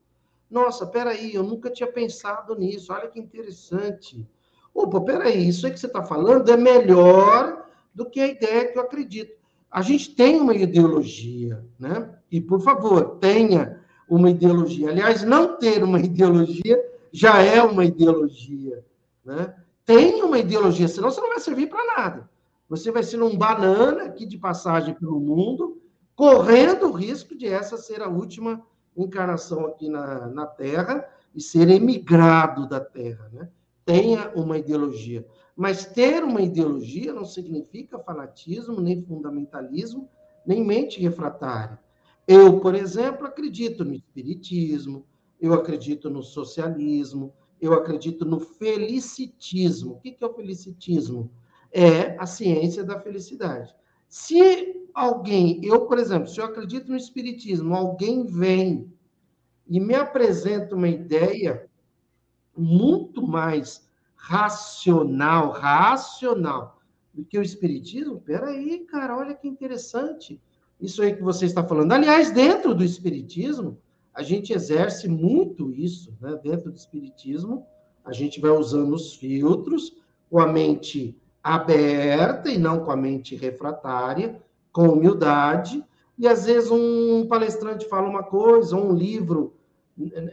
[0.50, 4.26] Nossa, peraí, eu nunca tinha pensado nisso, olha que interessante.
[4.74, 8.78] Opa, peraí, isso aí que você está falando é melhor do que a ideia que
[8.78, 9.36] eu acredito.
[9.70, 12.16] A gente tem uma ideologia, né?
[12.32, 14.90] E, por favor, tenha uma ideologia.
[14.90, 16.82] Aliás, não ter uma ideologia
[17.12, 18.84] já é uma ideologia,
[19.26, 19.54] né?
[19.88, 22.30] Tenha uma ideologia, senão você não vai servir para nada.
[22.68, 25.82] Você vai ser um banana aqui de passagem pelo mundo,
[26.14, 28.62] correndo o risco de essa ser a última
[28.98, 33.50] encarnação aqui na, na Terra e ser emigrado da Terra, né?
[33.86, 35.26] Tenha uma ideologia.
[35.56, 40.10] Mas ter uma ideologia não significa fanatismo, nem fundamentalismo,
[40.46, 41.80] nem mente refratária.
[42.28, 45.06] Eu, por exemplo, acredito no espiritismo,
[45.40, 49.94] eu acredito no socialismo, eu acredito no felicitismo.
[49.94, 51.32] O que é o felicitismo?
[51.72, 53.74] É a ciência da felicidade.
[54.08, 58.92] Se alguém, eu, por exemplo, se eu acredito no espiritismo, alguém vem
[59.68, 61.68] e me apresenta uma ideia
[62.56, 66.80] muito mais racional, racional,
[67.14, 68.22] do que o espiritismo?
[68.22, 70.40] Peraí, cara, olha que interessante
[70.80, 71.92] isso aí que você está falando.
[71.92, 73.80] Aliás, dentro do espiritismo,
[74.18, 76.40] a gente exerce muito isso, né?
[76.42, 77.68] Dentro do espiritismo,
[78.04, 79.96] a gente vai usando os filtros
[80.28, 85.86] com a mente aberta e não com a mente refratária, com humildade.
[86.18, 89.54] E às vezes um palestrante fala uma coisa, um livro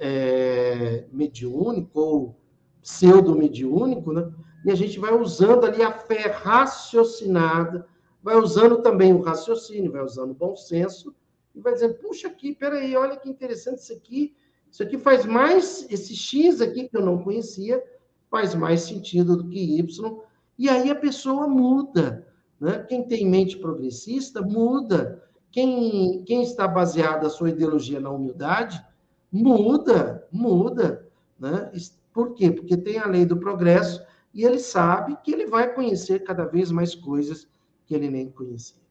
[0.01, 2.41] é, mediúnico ou
[2.81, 4.33] pseudo-mediúnico, né?
[4.65, 7.87] E a gente vai usando ali a fé raciocinada,
[8.23, 11.15] vai usando também o raciocínio, vai usando o bom senso,
[11.55, 14.35] e vai dizendo, puxa aqui, peraí, olha que interessante isso aqui,
[14.71, 17.83] isso aqui faz mais, esse X aqui que eu não conhecia,
[18.31, 20.23] faz mais sentido do que Y,
[20.59, 22.27] e aí a pessoa muda,
[22.61, 22.85] né?
[22.89, 25.23] Quem tem mente progressista, muda.
[25.51, 28.85] Quem, quem está baseado a sua ideologia na humildade,
[29.31, 31.71] muda, muda, né?
[32.13, 32.51] Por quê?
[32.51, 36.71] Porque tem a lei do progresso e ele sabe que ele vai conhecer cada vez
[36.71, 37.49] mais coisas
[37.87, 38.84] que ele nem conhecia.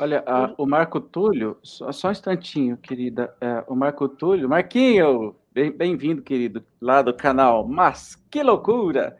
[0.00, 3.34] Olha, a, o Marco Túlio, só, só, um instantinho, querida.
[3.40, 7.66] É, o Marco Túlio, Marquinho, bem-vindo, querido, lá do canal.
[7.66, 9.16] Mas que loucura!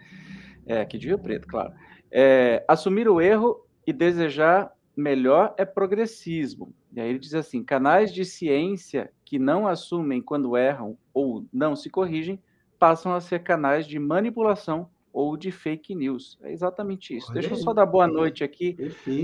[0.67, 1.73] É, aqui de Rio Preto, claro.
[2.11, 6.73] É, assumir o erro e desejar melhor é progressismo.
[6.93, 11.75] E aí ele diz assim: canais de ciência que não assumem quando erram ou não
[11.75, 12.41] se corrigem
[12.79, 14.89] passam a ser canais de manipulação
[15.19, 16.39] ou de fake news.
[16.45, 17.27] É exatamente isso.
[17.33, 18.77] Olha Deixa eu só dar boa noite aqui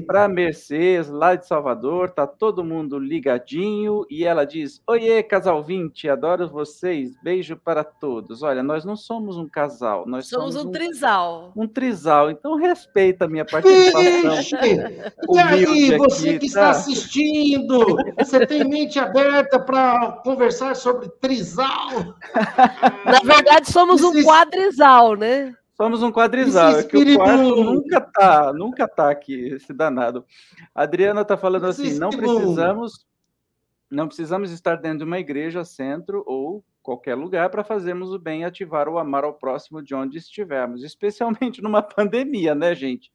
[0.05, 2.11] para a Mercedes, lá de Salvador.
[2.11, 7.15] Tá todo mundo ligadinho e ela diz: Oiê, casal 20, adoro vocês.
[7.23, 8.43] Beijo para todos.
[8.43, 11.53] Olha, nós não somos um casal, nós somos, somos um, um trisal.
[11.55, 12.29] Um trisal.
[12.29, 14.59] Então respeita a minha participação.
[15.33, 16.71] e aí, você aqui, que tá?
[16.71, 17.87] está assistindo,
[18.19, 22.17] você tem mente aberta para conversar sobre trisal?
[23.07, 25.55] Na verdade, somos um quadrisal, né?
[25.75, 30.25] Somos um quadrisal, é que o quarto nunca tá, nunca tá aqui, esse danado.
[30.73, 33.05] A Adriana tá falando assim, não precisamos,
[33.91, 38.43] não precisamos estar dentro de uma igreja, centro ou qualquer lugar para fazermos o bem
[38.43, 43.11] e ativar o amar ao próximo de onde estivermos, especialmente numa pandemia, né, gente?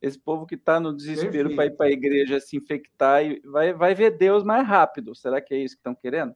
[0.00, 3.72] Esse povo que está no desespero para ir para a igreja se infectar e vai,
[3.72, 5.14] vai ver Deus mais rápido.
[5.14, 6.34] Será que é isso que estão querendo?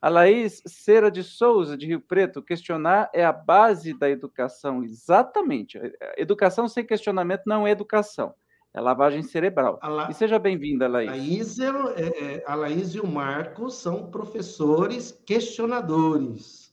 [0.00, 4.82] A Laís Cera de Souza, de Rio Preto, questionar é a base da educação.
[4.82, 5.78] Exatamente.
[6.16, 8.34] Educação sem questionamento não é educação.
[8.72, 9.78] É lavagem cerebral.
[9.82, 10.10] La...
[10.10, 11.10] E seja bem-vinda, Laís.
[11.10, 16.72] Laís é, é, a Laís e o Marcos são professores questionadores.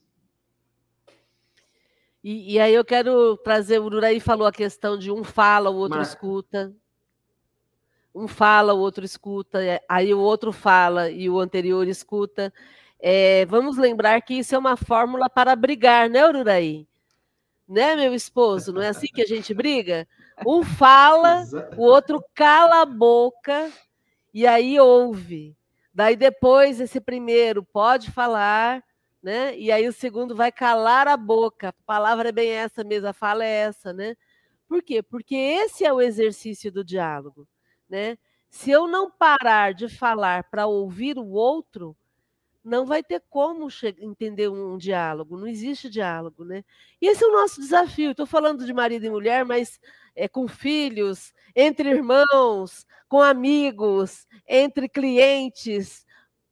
[2.23, 5.75] E, e aí eu quero trazer, o Uraí falou a questão de um fala, o
[5.75, 6.05] outro Mar...
[6.05, 6.73] escuta.
[8.13, 12.53] Um fala, o outro escuta, aí o outro fala e o anterior escuta.
[12.99, 16.87] É, vamos lembrar que isso é uma fórmula para brigar, né, Ururaí?
[17.67, 18.71] Né, meu esposo?
[18.71, 20.07] Não é assim que a gente briga?
[20.45, 21.43] Um fala,
[21.75, 23.71] o outro cala a boca
[24.33, 25.55] e aí ouve.
[25.93, 28.83] Daí depois esse primeiro pode falar,
[29.21, 29.57] né?
[29.57, 31.69] E aí o segundo vai calar a boca.
[31.69, 34.15] A palavra é bem essa mesmo, a fala é essa, né?
[34.67, 35.01] Por quê?
[35.01, 37.47] Porque esse é o exercício do diálogo,
[37.89, 38.17] né?
[38.49, 41.95] Se eu não parar de falar para ouvir o outro,
[42.67, 46.63] não vai ter como entender um diálogo, não existe diálogo, né?
[47.01, 48.11] E esse é o nosso desafio.
[48.11, 49.79] Estou falando de marido e mulher, mas
[50.13, 56.05] é com filhos, entre irmãos, com amigos, entre clientes,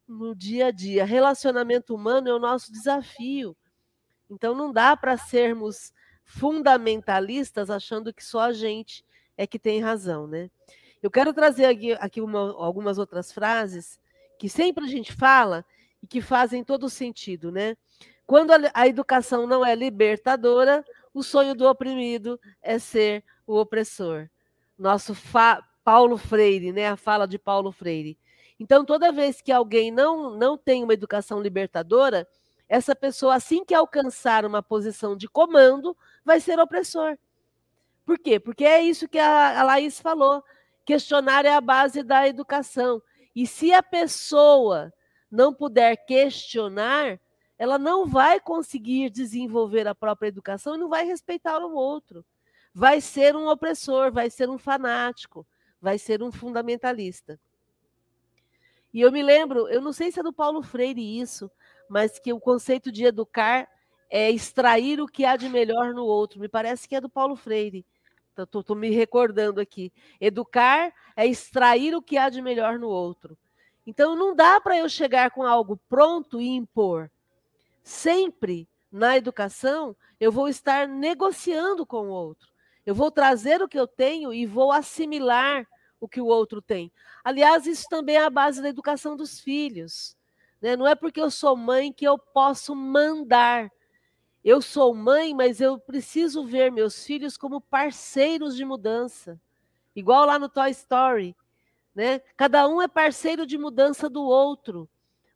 [0.08, 1.04] no dia a dia.
[1.04, 3.56] Relacionamento humano é o nosso desafio.
[4.30, 5.94] Então não dá para sermos
[6.24, 9.04] fundamentalistas achando que só a gente
[9.38, 10.50] é que tem razão, né?
[11.04, 14.00] Eu quero trazer aqui, aqui uma, algumas outras frases
[14.40, 15.66] que sempre a gente fala
[16.06, 17.76] e que fazem todo sentido, né?
[18.28, 24.30] Quando a educação não é libertadora, o sonho do oprimido é ser o opressor.
[24.78, 25.16] Nosso
[25.84, 26.90] Paulo Freire, né?
[26.90, 28.20] A fala de Paulo Freire.
[28.60, 32.28] Então, toda vez que alguém não, não tem uma educação libertadora,
[32.70, 37.18] essa pessoa, assim que alcançar uma posição de comando, vai ser opressor.
[38.06, 38.40] Por quê?
[38.40, 40.44] Porque é isso que a, a Laís falou.
[40.86, 43.02] Questionar é a base da educação.
[43.36, 44.94] E se a pessoa
[45.30, 47.20] não puder questionar,
[47.58, 52.26] ela não vai conseguir desenvolver a própria educação e não vai respeitar o outro.
[52.74, 55.48] Vai ser um opressor, vai ser um fanático,
[55.82, 57.40] vai ser um fundamentalista.
[58.94, 61.50] E eu me lembro, eu não sei se é do Paulo Freire isso,
[61.90, 63.68] mas que o conceito de educar
[64.10, 66.40] é extrair o que há de melhor no outro.
[66.40, 67.86] Me parece que é do Paulo Freire.
[68.38, 69.92] Estou me recordando aqui.
[70.20, 73.38] Educar é extrair o que há de melhor no outro.
[73.86, 77.10] Então não dá para eu chegar com algo pronto e impor.
[77.84, 82.50] Sempre na educação eu vou estar negociando com o outro.
[82.86, 85.68] Eu vou trazer o que eu tenho e vou assimilar
[86.00, 86.92] o que o outro tem.
[87.24, 90.16] Aliás, isso também é a base da educação dos filhos.
[90.62, 90.76] Né?
[90.76, 93.72] Não é porque eu sou mãe que eu posso mandar.
[94.44, 99.40] Eu sou mãe, mas eu preciso ver meus filhos como parceiros de mudança.
[99.96, 101.36] Igual lá no Toy Story.
[101.96, 102.20] Né?
[102.36, 104.90] Cada um é parceiro de mudança do outro.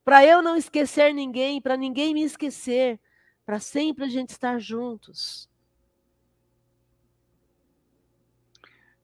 [0.03, 2.99] Para eu não esquecer ninguém, para ninguém me esquecer,
[3.45, 5.49] para sempre a gente estar juntos.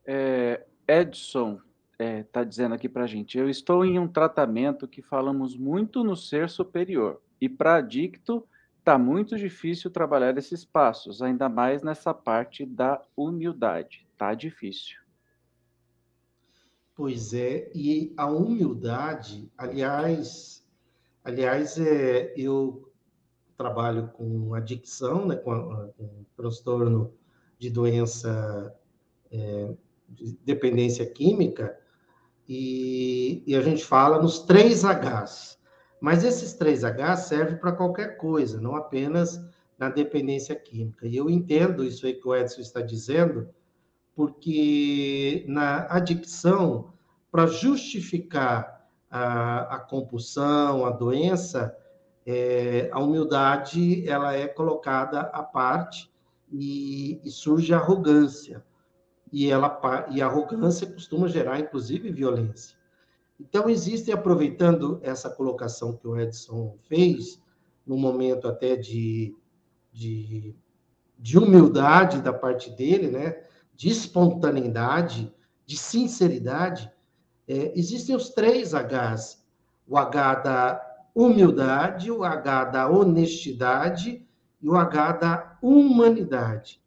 [0.05, 1.59] É, Edson
[1.93, 5.55] está é, tá dizendo aqui para a gente: eu estou em um tratamento que falamos
[5.55, 8.47] muito no ser superior, e para adicto
[8.79, 14.05] está muito difícil trabalhar esses passos, ainda mais nessa parte da humildade.
[14.15, 15.04] Tá difícil.
[16.95, 20.65] Pois é, e a humildade, aliás,
[21.25, 22.89] aliás, é, eu
[23.57, 27.13] trabalho com adicção, né, com, com transtorno
[27.59, 28.73] de doença
[29.29, 29.73] é,
[30.07, 31.77] de dependência química,
[32.47, 35.57] e, e, a gente fala nos três Hs.
[35.99, 39.43] Mas esses três Hs servem para qualquer coisa, não apenas
[39.77, 41.07] na dependência química.
[41.07, 43.49] E eu entendo isso aí que o Edson está dizendo,
[44.15, 46.93] porque na adicção,
[47.31, 51.75] para justificar a, a compulsão, a doença,
[52.25, 56.09] é, a humildade ela é colocada à parte
[56.51, 58.63] e, e surge a arrogância.
[59.31, 62.77] E, ela, e a arrogância costuma gerar, inclusive, violência.
[63.37, 67.41] Então, existem, aproveitando essa colocação que o Edson fez,
[67.85, 69.35] no momento até de,
[69.91, 70.55] de,
[71.19, 73.43] de humildade da parte dele, né?
[73.75, 75.33] De espontaneidade,
[75.65, 76.91] de sinceridade,
[77.47, 79.43] é, existem os três Hs:
[79.87, 80.81] o H da
[81.13, 84.25] humildade, o H da honestidade
[84.61, 86.81] e o H da humanidade.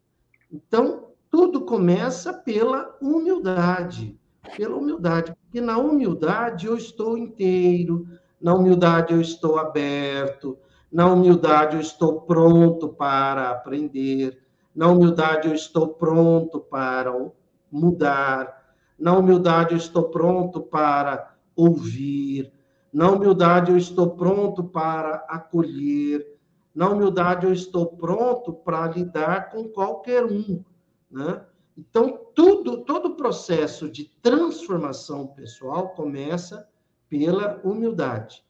[0.51, 4.19] Então, tudo começa pela humildade,
[4.57, 8.07] pela humildade, porque na humildade eu estou inteiro,
[8.41, 10.57] na humildade eu estou aberto,
[10.91, 14.41] na humildade eu estou pronto para aprender,
[14.79, 17.11] na humildade eu estou pronto para
[17.69, 22.49] mudar, na humildade eu estou pronto para ouvir.
[22.93, 26.39] Na humildade eu estou pronto para acolher.
[26.73, 30.63] Na humildade eu estou pronto para lidar com qualquer um,
[31.11, 31.45] né?
[31.77, 36.69] Então, tudo, todo o processo de transformação pessoal começa
[37.09, 38.45] pela humildade.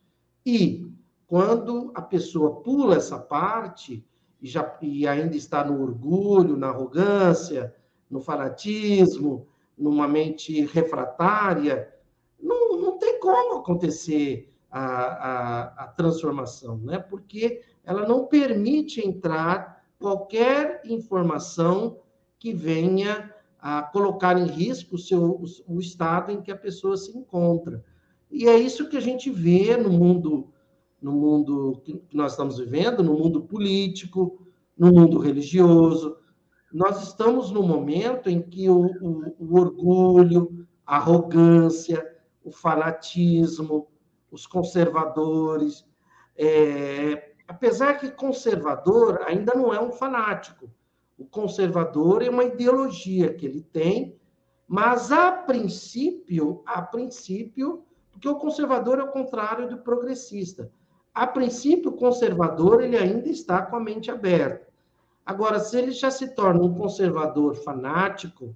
[0.45, 0.93] E
[1.25, 4.07] quando a pessoa pula essa parte
[4.41, 7.75] e, já, e ainda está no orgulho, na arrogância,
[8.09, 11.93] no fanatismo, numa mente refratária,
[12.41, 16.99] não, não tem como acontecer a, a, a transformação, né?
[16.99, 21.99] porque ela não permite entrar qualquer informação
[22.37, 27.17] que venha a colocar em risco o, seu, o estado em que a pessoa se
[27.17, 27.83] encontra.
[28.31, 30.49] E é isso que a gente vê no mundo,
[31.01, 34.39] no mundo que nós estamos vivendo, no mundo político,
[34.77, 36.17] no mundo religioso,
[36.71, 43.87] nós estamos no momento em que o, o, o orgulho, a arrogância, o fanatismo,
[44.31, 45.85] os conservadores.
[46.37, 50.69] É, apesar que conservador ainda não é um fanático.
[51.17, 54.17] O conservador é uma ideologia que ele tem,
[54.67, 60.71] mas a princípio, a princípio, porque o conservador é o contrário do progressista.
[61.19, 64.65] A princípio, o conservador ele ainda está com a mente aberta.
[65.25, 68.55] Agora, se ele já se torna um conservador fanático,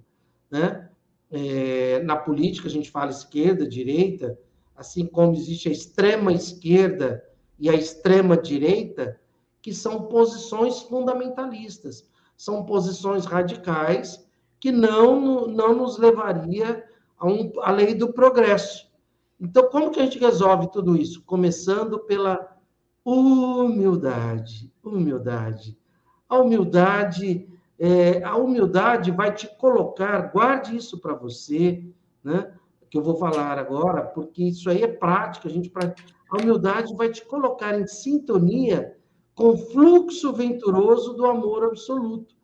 [0.50, 0.88] né?
[1.30, 4.38] É, na política a gente fala esquerda, direita,
[4.74, 7.22] assim como existe a extrema esquerda
[7.58, 9.20] e a extrema direita,
[9.60, 14.26] que são posições fundamentalistas, são posições radicais
[14.58, 16.82] que não, não nos levaria
[17.18, 18.90] a, um, a lei do progresso.
[19.38, 21.22] Então, como que a gente resolve tudo isso?
[21.24, 22.53] Começando pela
[23.04, 25.78] humildade, humildade.
[26.28, 27.46] A humildade,
[27.78, 31.84] é, a humildade vai te colocar, guarde isso para você,
[32.22, 32.52] né?
[32.88, 35.70] Que eu vou falar agora, porque isso aí é prática, a gente
[36.30, 38.96] a humildade vai te colocar em sintonia
[39.34, 42.34] com o fluxo venturoso do amor absoluto.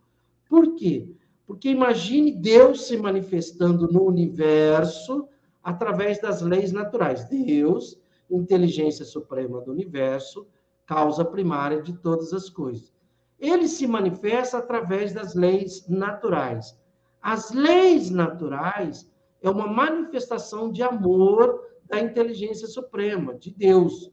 [0.48, 1.08] Por quê?
[1.46, 5.28] Porque imagine Deus se manifestando no universo
[5.62, 7.28] através das leis naturais.
[7.28, 7.99] Deus,
[8.31, 10.47] inteligência suprema do universo,
[10.87, 12.93] causa primária de todas as coisas
[13.41, 16.78] ele se manifesta através das leis naturais.
[17.22, 19.11] As leis naturais
[19.43, 24.12] é uma manifestação de amor da inteligência suprema, de Deus.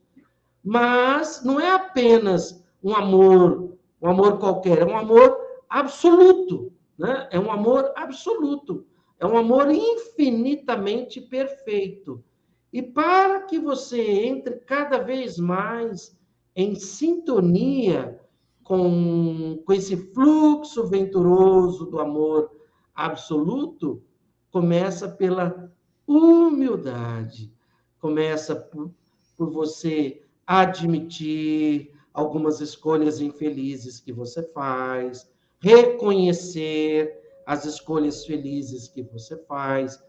[0.64, 5.38] Mas não é apenas um amor, um amor qualquer, é um amor
[5.68, 7.28] absoluto, né?
[7.30, 8.86] É um amor absoluto,
[9.20, 12.24] é um amor infinitamente perfeito.
[12.72, 16.16] E para que você entre cada vez mais
[16.54, 18.20] em sintonia
[18.62, 22.50] com, com esse fluxo venturoso do amor
[22.94, 24.02] absoluto,
[24.50, 25.72] começa pela
[26.06, 27.52] humildade,
[27.98, 28.90] começa por,
[29.36, 39.36] por você admitir algumas escolhas infelizes que você faz, reconhecer as escolhas felizes que você
[39.44, 40.02] faz,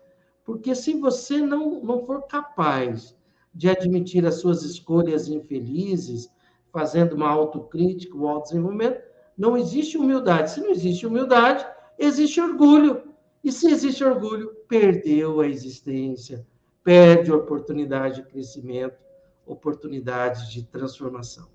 [0.49, 3.15] porque se você não, não for capaz
[3.53, 6.27] de admitir as suas escolhas infelizes,
[6.73, 8.99] fazendo uma autocrítica, um autodesenvolvimento,
[9.37, 10.49] não existe humildade.
[10.49, 11.63] Se não existe humildade,
[11.99, 13.13] existe orgulho.
[13.43, 16.43] E se existe orgulho, perdeu a existência,
[16.83, 18.97] perde oportunidade de crescimento,
[19.45, 21.47] oportunidade de transformação.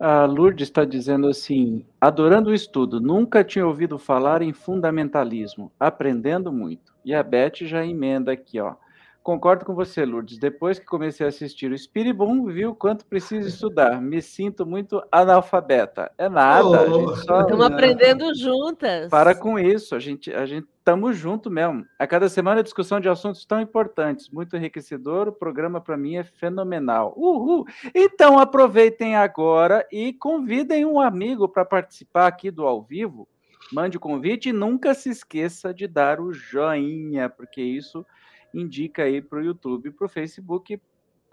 [0.00, 6.50] A Lourdes está dizendo assim: adorando o estudo, nunca tinha ouvido falar em fundamentalismo, aprendendo
[6.50, 6.94] muito.
[7.04, 8.76] E a Beth já emenda aqui, ó.
[9.22, 10.38] Concordo com você, Lourdes.
[10.38, 14.00] Depois que comecei a assistir o Spiribum, vi o quanto preciso estudar.
[14.00, 16.10] Me sinto muito analfabeta.
[16.16, 16.90] É nada.
[16.90, 17.42] Oh, só...
[17.42, 19.10] Estamos aprendendo juntas.
[19.10, 19.94] Para com isso.
[19.94, 21.86] A gente a gente estamos junto mesmo.
[21.98, 25.28] A cada semana discussão de assuntos tão importantes, muito enriquecedor.
[25.28, 27.14] O programa para mim é fenomenal.
[27.16, 27.66] Uhul.
[27.94, 33.28] Então aproveitem agora e convidem um amigo para participar aqui do ao vivo.
[33.72, 38.04] Mande o convite e nunca se esqueça de dar o joinha, porque isso
[38.52, 40.80] indica aí para o YouTube para o Facebook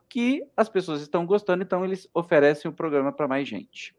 [0.10, 3.96] que as pessoas estão gostando, então eles oferecem o programa para mais gente.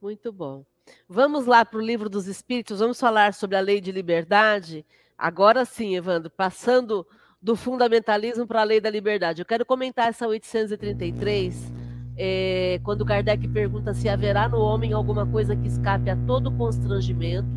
[0.00, 0.64] Muito bom.
[1.08, 4.84] Vamos lá para o livro dos Espíritos, vamos falar sobre a lei de liberdade.
[5.16, 7.06] Agora sim, Evandro, passando
[7.40, 9.40] do fundamentalismo para a lei da liberdade.
[9.40, 11.72] Eu quero comentar essa 833,
[12.16, 17.48] é, quando Kardec pergunta se haverá no homem alguma coisa que escape a todo constrangimento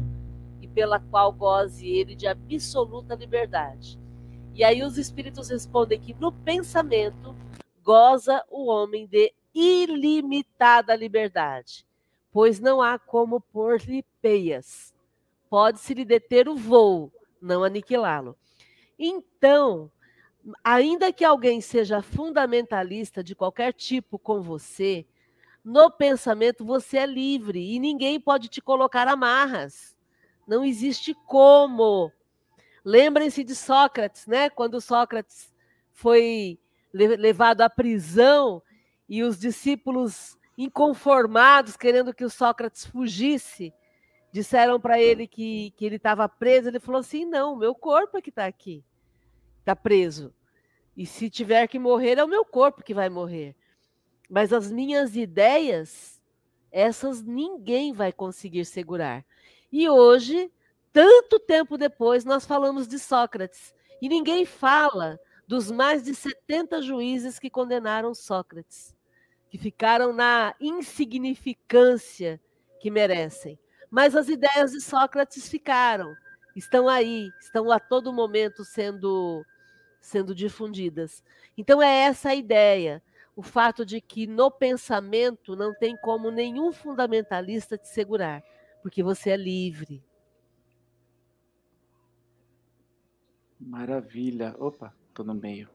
[0.61, 3.99] e pela qual goze ele de absoluta liberdade.
[4.55, 7.35] E aí os espíritos respondem que no pensamento
[7.83, 11.85] goza o homem de ilimitada liberdade,
[12.33, 14.93] pois não há como pôr-lhe peias.
[15.49, 17.09] Pode-se lhe deter o voo,
[17.41, 18.35] não aniquilá-lo.
[18.99, 19.89] Então,
[20.61, 25.05] ainda que alguém seja fundamentalista de qualquer tipo com você,
[25.63, 29.95] no pensamento você é livre e ninguém pode te colocar amarras.
[30.45, 32.11] Não existe como
[32.85, 34.49] Lembrem-se de Sócrates, né?
[34.49, 35.53] Quando Sócrates
[35.93, 36.59] foi
[36.93, 38.61] levado à prisão
[39.07, 43.73] e os discípulos inconformados, querendo que o Sócrates fugisse,
[44.31, 46.69] disseram para ele que, que ele estava preso.
[46.69, 48.83] Ele falou assim: não, meu corpo é que está aqui,
[49.59, 50.33] está preso.
[50.95, 53.55] E se tiver que morrer, é o meu corpo que vai morrer.
[54.29, 56.21] Mas as minhas ideias,
[56.71, 59.25] essas ninguém vai conseguir segurar.
[59.71, 60.51] E hoje
[60.93, 63.73] tanto tempo depois, nós falamos de Sócrates.
[63.99, 68.95] E ninguém fala dos mais de 70 juízes que condenaram Sócrates,
[69.53, 72.41] que ficaram na insignificância
[72.79, 73.59] que merecem.
[73.87, 76.15] Mas as ideias de Sócrates ficaram,
[76.55, 79.45] estão aí, estão a todo momento sendo,
[80.01, 81.23] sendo difundidas.
[81.55, 82.99] Então é essa a ideia,
[83.35, 88.43] o fato de que no pensamento não tem como nenhum fundamentalista te segurar,
[88.81, 90.03] porque você é livre.
[93.59, 94.55] Maravilha.
[94.57, 95.69] Opa, estou no meio.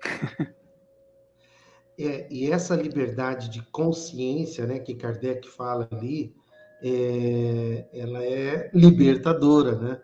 [2.06, 6.34] é, e essa liberdade de consciência, né, que Kardec fala ali,
[6.82, 10.00] é, ela é libertadora, né?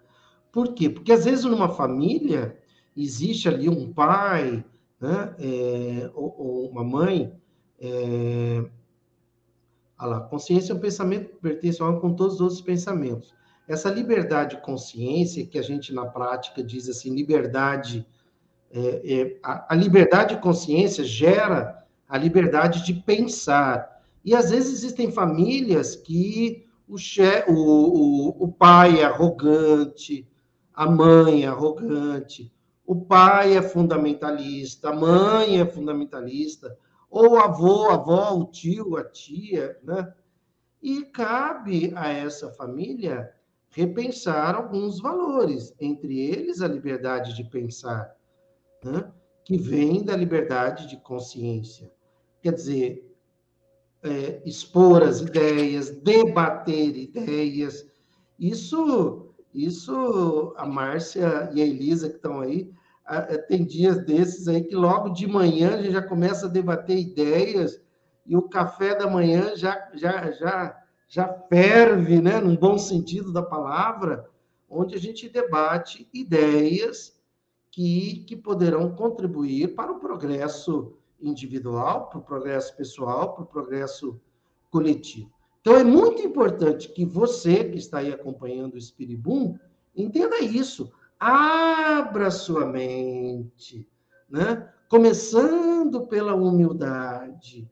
[0.53, 0.88] Por quê?
[0.88, 2.57] Porque às vezes numa família
[2.97, 4.64] existe ali um pai,
[5.01, 7.32] né, é, ou, ou, uma mãe.
[7.78, 8.64] É,
[10.01, 13.34] lá, consciência é um pensamento que pertence ao com todos os outros pensamentos.
[13.68, 18.07] Essa liberdade de consciência, que a gente na prática diz assim, liberdade,
[18.70, 24.02] é, é, a, a, liberdade de consciência gera a liberdade de pensar.
[24.24, 30.28] E às vezes existem famílias que o, che, o, o, o pai é arrogante,
[30.72, 32.52] a mãe é arrogante,
[32.84, 36.76] o pai é fundamentalista, a mãe é fundamentalista,
[37.11, 40.12] ou o avô, a avó, o tio, a tia, né?
[40.82, 43.32] E cabe a essa família
[43.70, 48.14] repensar alguns valores, entre eles a liberdade de pensar,
[48.84, 49.12] né?
[49.44, 51.92] que vem da liberdade de consciência.
[52.47, 53.16] Quer dizer,
[54.05, 57.84] é, expor as ideias, debater ideias.
[58.38, 62.70] Isso, isso a Márcia e a Elisa que estão aí,
[63.49, 67.80] tem dias desses aí que logo de manhã a gente já começa a debater ideias
[68.24, 73.42] e o café da manhã já, já, já já ferve, né, num bom sentido da
[73.42, 74.24] palavra,
[74.70, 77.12] onde a gente debate ideias
[77.72, 84.20] que, que poderão contribuir para o progresso individual, para o progresso pessoal, para o progresso
[84.70, 85.30] coletivo.
[85.60, 89.58] Então, é muito importante que você, que está aí acompanhando o Espiribum,
[89.96, 90.92] entenda isso.
[91.18, 93.88] Abra sua mente,
[94.28, 94.70] né?
[94.88, 97.68] começando pela humildade,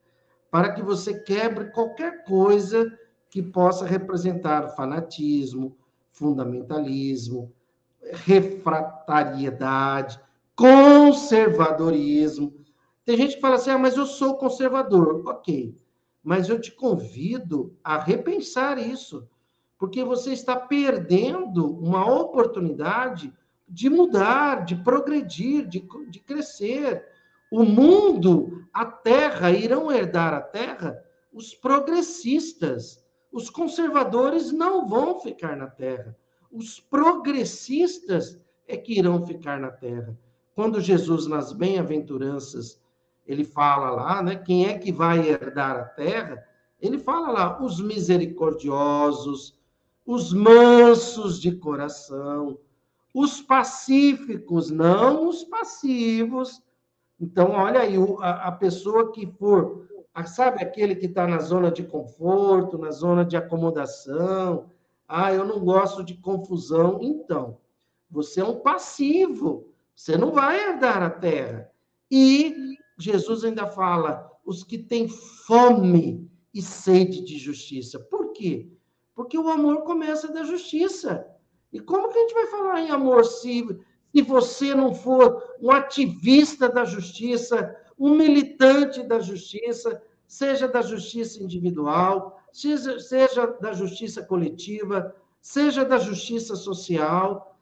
[0.51, 2.99] para que você quebre qualquer coisa
[3.31, 5.77] que possa representar fanatismo,
[6.13, 7.53] fundamentalismo,
[8.13, 10.19] refratariedade,
[10.55, 12.55] conservadorismo.
[13.05, 15.23] Tem gente que fala assim: ah, mas eu sou conservador.
[15.27, 15.77] Ok,
[16.23, 19.29] mas eu te convido a repensar isso,
[19.79, 23.33] porque você está perdendo uma oportunidade
[23.69, 27.05] de mudar, de progredir, de, de crescer.
[27.51, 31.03] O mundo, a terra, irão herdar a terra
[31.33, 36.17] os progressistas os conservadores não vão ficar na terra.
[36.53, 40.17] Os progressistas é que irão ficar na terra.
[40.55, 42.81] quando Jesus, nas bem-aventuranças,
[43.27, 44.37] ele fala lá, né?
[44.37, 46.45] Quem é que vai herdar a terra?
[46.81, 49.59] Ele fala lá, os misericordiosos,
[50.05, 52.59] os mansos de coração,
[53.13, 56.63] os pacíficos, não os passivos.
[57.19, 59.89] Então, olha aí, a, pessoa que for,
[60.27, 64.67] sabe, aquele que está na zona de conforto, na zona de acomodação,
[65.09, 66.99] ah, eu não gosto de confusão.
[67.01, 67.57] Então,
[68.11, 71.71] você é um passivo, você não vai herdar a terra.
[72.11, 77.99] E Jesus ainda fala, os que têm fome e sede de justiça.
[77.99, 78.69] Por quê?
[79.15, 81.27] Porque o amor começa da justiça.
[81.73, 83.67] E como que a gente vai falar em amor se,
[84.15, 91.43] se você não for um ativista da justiça, um militante da justiça, seja da justiça
[91.43, 97.57] individual, seja, seja da justiça coletiva, seja da justiça social?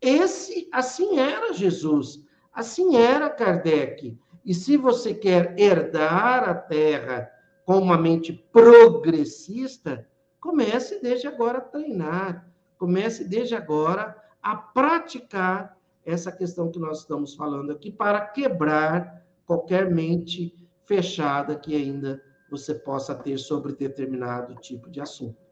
[0.00, 2.22] Esse, assim era Jesus,
[2.52, 4.18] assim era Kardec.
[4.46, 7.28] E se você quer herdar a terra
[7.64, 16.30] com uma mente progressista, comece desde agora a treinar, comece desde agora a praticar essa
[16.30, 23.16] questão que nós estamos falando aqui para quebrar qualquer mente fechada que ainda você possa
[23.16, 25.44] ter sobre determinado tipo de assunto.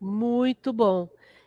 [0.00, 1.06] Muito bom.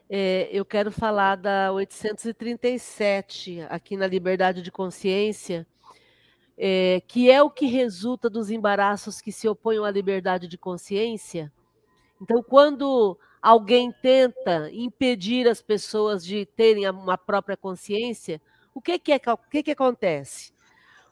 [0.10, 5.68] É, eu quero falar da 837, aqui na Liberdade de Consciência,
[6.58, 11.52] é, que é o que resulta dos embaraços que se opõem à liberdade de consciência.
[12.22, 18.42] Então, quando alguém tenta impedir as pessoas de terem uma própria consciência,
[18.74, 20.54] o que, que, é, o que, que acontece?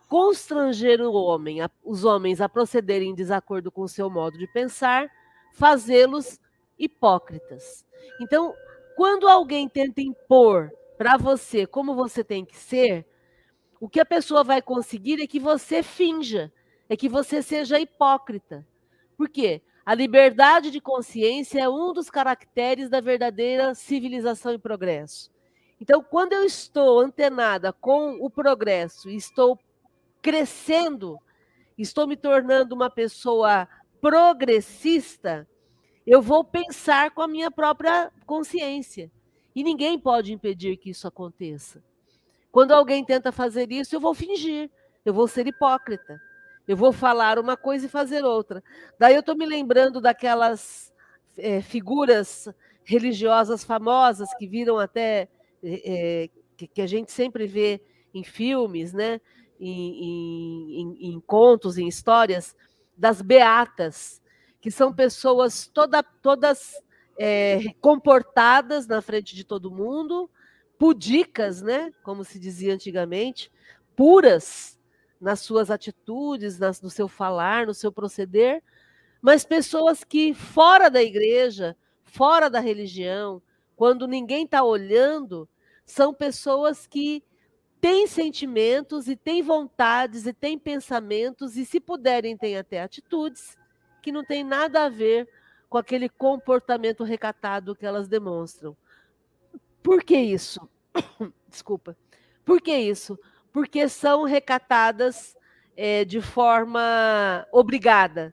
[0.07, 5.09] Constranger o homem, os homens a procederem em desacordo com o seu modo de pensar,
[5.51, 6.39] fazê-los
[6.77, 7.85] hipócritas.
[8.21, 8.53] Então,
[8.95, 13.05] quando alguém tenta impor para você como você tem que ser,
[13.79, 16.51] o que a pessoa vai conseguir é que você finja,
[16.87, 18.65] é que você seja hipócrita.
[19.17, 19.61] Por quê?
[19.85, 25.29] A liberdade de consciência é um dos caracteres da verdadeira civilização e progresso.
[25.79, 29.59] Então, quando eu estou antenada com o progresso, estou
[30.21, 31.19] crescendo,
[31.77, 33.67] estou me tornando uma pessoa
[34.01, 35.47] progressista,
[36.05, 39.11] eu vou pensar com a minha própria consciência.
[39.55, 41.81] E ninguém pode impedir que isso aconteça.
[42.51, 44.69] Quando alguém tenta fazer isso, eu vou fingir,
[45.03, 46.19] eu vou ser hipócrita.
[46.67, 48.63] Eu vou falar uma coisa e fazer outra.
[48.97, 50.91] Daí eu estou me lembrando daquelas
[51.37, 52.47] é, figuras
[52.83, 55.27] religiosas famosas que viram até
[55.63, 57.81] é, que, que, a gente sempre vê
[58.13, 59.19] em filmes, né?
[59.59, 62.55] Em, em, em, contos, em histórias,
[62.97, 64.21] das beatas,
[64.65, 66.73] que são pessoas toda, todas
[67.19, 70.27] é, comportadas na frente de todo mundo,
[70.75, 71.91] pudicas, né?
[72.01, 73.51] Como se dizia antigamente,
[73.95, 74.79] puras
[75.21, 78.63] nas suas atitudes, nas, no seu falar, no seu proceder,
[79.21, 83.39] mas pessoas que fora da igreja, fora da religião,
[83.75, 85.47] quando ninguém está olhando,
[85.85, 87.23] são pessoas que
[87.79, 93.55] têm sentimentos e têm vontades e têm pensamentos e, se puderem, têm até atitudes
[94.05, 95.27] que não têm nada a ver
[95.67, 98.77] com aquele comportamento recatado que elas demonstram.
[99.81, 100.69] Por que isso?
[101.49, 101.97] Desculpa.
[102.45, 103.17] Por que isso?
[103.51, 105.35] Porque são recatadas
[105.75, 108.31] é, de forma obrigada.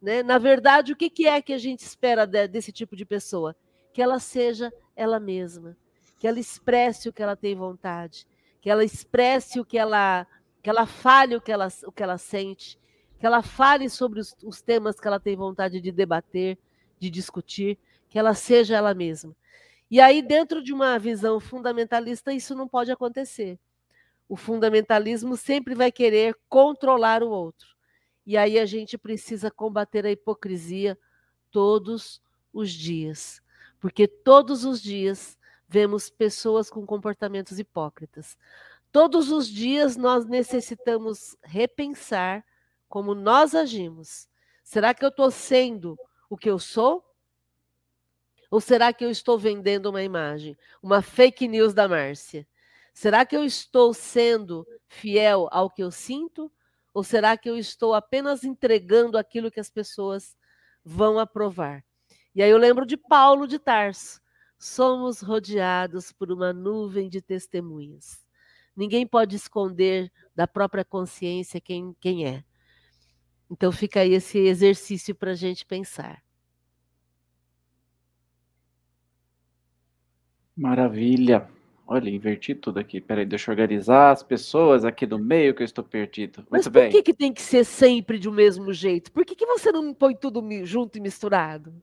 [0.00, 0.22] Né?
[0.22, 3.54] Na verdade, o que, que é que a gente espera de, desse tipo de pessoa?
[3.92, 5.76] Que ela seja ela mesma,
[6.18, 8.26] que ela expresse o que ela tem vontade,
[8.58, 10.26] que ela expresse o que ela,
[10.62, 12.80] que ela fale o que ela, o que ela sente,
[13.20, 16.58] que ela fale sobre os, os temas que ela tem vontade de debater,
[16.98, 19.36] de discutir, que ela seja ela mesma.
[19.90, 23.58] E aí, dentro de uma visão fundamentalista, isso não pode acontecer.
[24.26, 27.68] O fundamentalismo sempre vai querer controlar o outro.
[28.24, 30.96] E aí a gente precisa combater a hipocrisia
[31.50, 32.22] todos
[32.54, 33.42] os dias.
[33.78, 35.36] Porque todos os dias
[35.68, 38.38] vemos pessoas com comportamentos hipócritas.
[38.90, 42.44] Todos os dias nós necessitamos repensar
[42.90, 44.28] como nós agimos.
[44.64, 45.96] Será que eu estou sendo
[46.28, 47.02] o que eu sou?
[48.50, 52.46] Ou será que eu estou vendendo uma imagem, uma fake news da Márcia?
[52.92, 56.50] Será que eu estou sendo fiel ao que eu sinto?
[56.92, 60.36] Ou será que eu estou apenas entregando aquilo que as pessoas
[60.84, 61.84] vão aprovar?
[62.34, 64.20] E aí eu lembro de Paulo de Tarso.
[64.58, 68.26] Somos rodeados por uma nuvem de testemunhas.
[68.74, 72.44] Ninguém pode esconder da própria consciência quem, quem é.
[73.50, 76.22] Então fica aí esse exercício para a gente pensar.
[80.56, 81.48] Maravilha.
[81.86, 83.00] Olha, inverti tudo aqui.
[83.00, 86.38] Peraí, deixa eu organizar as pessoas aqui do meio que eu estou perdido.
[86.38, 86.90] Muito Mas por bem.
[86.90, 89.10] que, que tem que ser sempre de um mesmo jeito?
[89.10, 91.74] Por que, que você não põe tudo junto e misturado?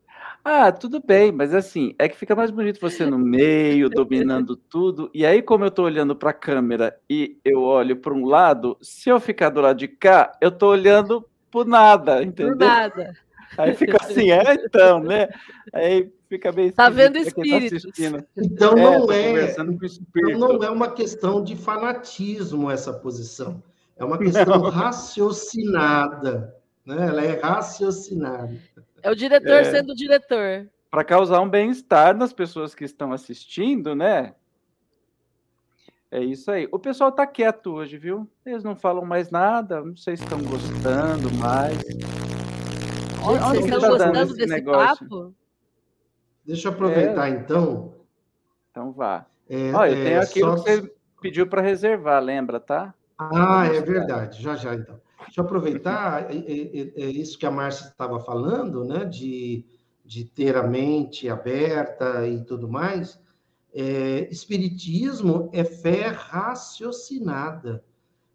[0.45, 5.11] Ah, tudo bem, mas assim, é que fica mais bonito você no meio, dominando tudo.
[5.13, 8.77] E aí, como eu tô olhando para a câmera e eu olho para um lado,
[8.81, 11.27] se eu ficar do lado de cá, eu tô olhando
[11.65, 12.55] nada, Por entendeu?
[12.55, 13.13] nada.
[13.57, 15.29] Aí fica assim, é então, né?
[15.73, 18.23] Aí fica meio Tá vendo quem tá.
[18.35, 20.37] Então É, não é, conversando com então espírito.
[20.39, 23.63] não é uma questão de fanatismo essa posição.
[23.95, 26.55] É uma questão raciocinada,
[26.85, 27.07] né?
[27.07, 28.55] Ela é raciocinada.
[29.01, 29.63] É o diretor É.
[29.63, 30.67] sendo diretor.
[30.91, 34.33] Para causar um bem-estar nas pessoas que estão assistindo, né?
[36.09, 36.67] É isso aí.
[36.71, 38.29] O pessoal tá quieto hoje, viu?
[38.45, 41.77] Eles não falam mais nada, não sei se estão gostando mais.
[43.25, 45.09] Onde Vocês estão tá gostando esse desse negócio?
[45.09, 45.33] papo?
[46.45, 47.93] Deixa eu aproveitar então.
[48.71, 49.25] Então vá.
[49.49, 50.91] é, Olha, eu é, tenho aquilo só- que você
[51.21, 52.93] pediu para reservar, lembra, tá?
[53.19, 54.41] Ah, é verdade.
[54.41, 55.01] Já, já, então.
[55.25, 59.03] Deixa eu aproveitar é, é, é- é isso que a Márcia estava falando, né?
[59.03, 59.65] De,
[60.05, 63.19] de ter a mente aberta e tudo mais.
[63.73, 67.83] É, espiritismo é fé raciocinada.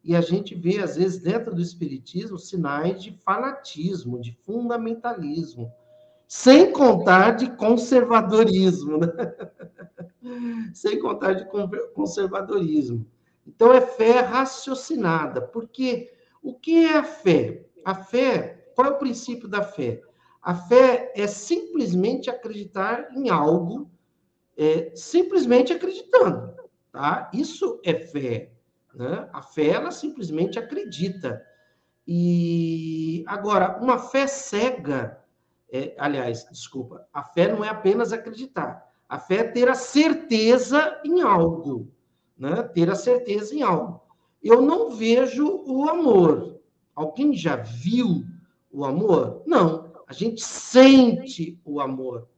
[0.05, 5.73] E a gente vê, às vezes, dentro do espiritismo, sinais de fanatismo, de fundamentalismo.
[6.27, 9.09] Sem contar de conservadorismo, né?
[10.75, 13.07] Sem contar de con- conservadorismo.
[13.47, 15.41] Então, é fé raciocinada.
[15.41, 16.13] Porque
[16.43, 17.67] o que é a fé?
[17.85, 20.01] A fé, qual é o princípio da fé?
[20.41, 23.91] A fé é simplesmente acreditar em algo,
[24.57, 26.55] é, simplesmente acreditando.
[26.91, 27.31] Tá?
[27.33, 28.53] Isso é fé.
[28.95, 29.29] Né?
[29.33, 31.43] A fé, ela simplesmente acredita.
[32.07, 35.19] E agora, uma fé cega,
[35.73, 38.91] é, aliás, desculpa, a fé não é apenas acreditar.
[39.09, 41.93] A fé é ter a certeza em algo
[42.43, 42.61] né?
[42.63, 44.01] ter a certeza em algo.
[44.43, 46.61] Eu não vejo o amor.
[46.93, 48.25] Alguém já viu
[48.69, 49.45] o amor?
[49.47, 49.93] Não.
[50.09, 52.29] A gente sente o amor.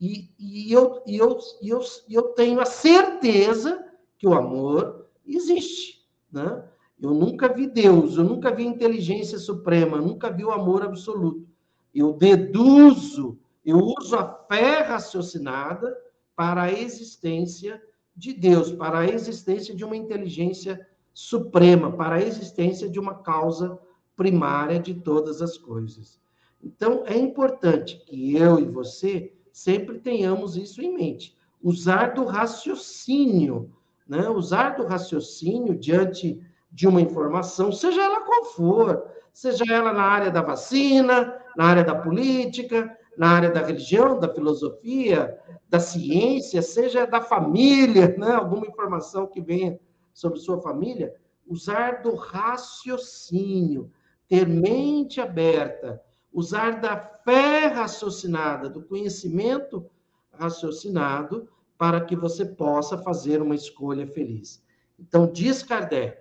[0.00, 3.84] E, e, eu, e, eu, e eu, e eu tenho a certeza
[4.16, 6.08] que o amor existe.
[6.32, 6.64] Né?
[6.98, 11.46] Eu nunca vi Deus, eu nunca vi inteligência suprema, eu nunca vi o amor absoluto.
[11.94, 15.96] Eu deduzo, eu uso a fé raciocinada
[16.34, 17.82] para a existência
[18.16, 23.78] de Deus, para a existência de uma inteligência suprema, para a existência de uma causa
[24.16, 26.18] primária de todas as coisas.
[26.62, 31.36] Então, é importante que eu e você sempre tenhamos isso em mente.
[31.62, 33.70] Usar do raciocínio,
[34.08, 34.26] né?
[34.30, 36.40] usar do raciocínio diante
[36.72, 39.04] de uma informação, seja ela qual for,
[39.34, 44.32] seja ela na área da vacina, na área da política, na área da religião, da
[44.32, 45.38] filosofia,
[45.68, 48.32] da ciência, seja da família, né?
[48.32, 49.78] alguma informação que venha
[50.14, 51.14] sobre sua família,
[51.46, 53.92] usar do raciocínio,
[54.26, 56.02] ter mente aberta,
[56.32, 59.88] usar da fé raciocinada, do conhecimento
[60.32, 64.62] raciocinado, para que você possa fazer uma escolha feliz.
[64.98, 66.18] Então, diz Kardec,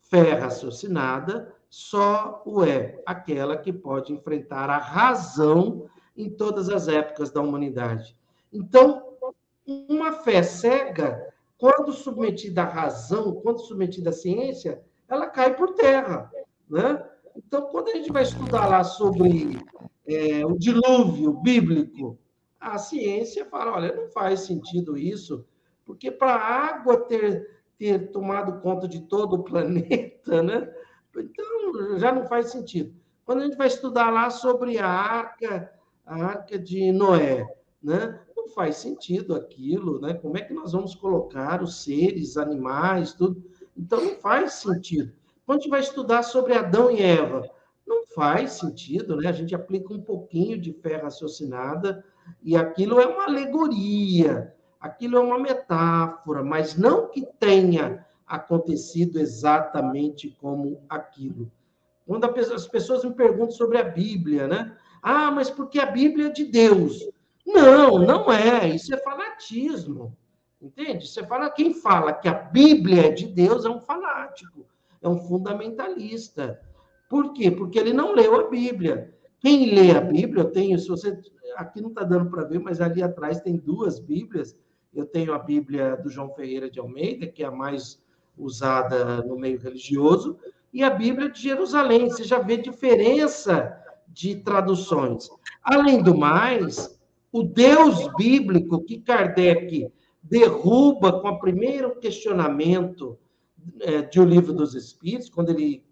[0.00, 7.30] fé raciocinada só o é aquela que pode enfrentar a razão em todas as épocas
[7.30, 8.14] da humanidade.
[8.52, 9.16] Então,
[9.66, 16.30] uma fé cega, quando submetida à razão, quando submetida à ciência, ela cai por terra,
[16.68, 17.02] né?
[17.36, 19.58] Então, quando a gente vai estudar lá sobre
[20.06, 22.18] é, o dilúvio bíblico,
[22.60, 25.44] a ciência fala, olha, não faz sentido isso,
[25.84, 30.72] porque para a água ter, ter tomado conta de todo o planeta, né?
[31.16, 32.94] Então, já não faz sentido.
[33.24, 35.72] Quando a gente vai estudar lá sobre a arca,
[36.04, 37.46] a arca de Noé,
[37.82, 38.20] né?
[38.36, 40.14] Não faz sentido aquilo, né?
[40.14, 43.42] Como é que nós vamos colocar os seres, animais, tudo?
[43.76, 45.12] Então não faz sentido.
[45.44, 47.48] Quando a gente vai estudar sobre Adão e Eva,
[47.86, 49.28] não faz sentido, né?
[49.28, 52.04] A gente aplica um pouquinho de fé raciocinada
[52.42, 60.36] e aquilo é uma alegoria, aquilo é uma metáfora, mas não que tenha acontecido exatamente
[60.40, 61.50] como aquilo.
[62.06, 64.76] Quando as pessoas me perguntam sobre a Bíblia, né?
[65.02, 67.08] Ah, mas porque a Bíblia é de Deus?
[67.46, 68.68] Não, não é.
[68.68, 70.16] Isso é fanatismo.
[70.60, 71.08] Entende?
[71.08, 74.64] Você fala, quem fala que a Bíblia é de Deus é um fanático,
[75.02, 76.60] é um fundamentalista.
[77.08, 77.50] Por quê?
[77.50, 79.12] Porque ele não leu a Bíblia.
[79.40, 81.18] Quem lê a Bíblia, eu tenho, se você
[81.56, 84.56] aqui não está dando para ver, mas ali atrás tem duas Bíblias.
[84.94, 88.00] Eu tenho a Bíblia do João Ferreira de Almeida, que é a mais
[88.36, 90.38] usada no meio religioso,
[90.72, 92.08] e a Bíblia de Jerusalém.
[92.08, 93.76] Você já vê diferença
[94.08, 95.28] de traduções.
[95.62, 96.98] Além do mais,
[97.30, 99.90] o Deus bíblico que Kardec
[100.22, 103.18] derruba com o primeiro questionamento
[103.80, 105.84] é, de O Livro dos Espíritos, quando ele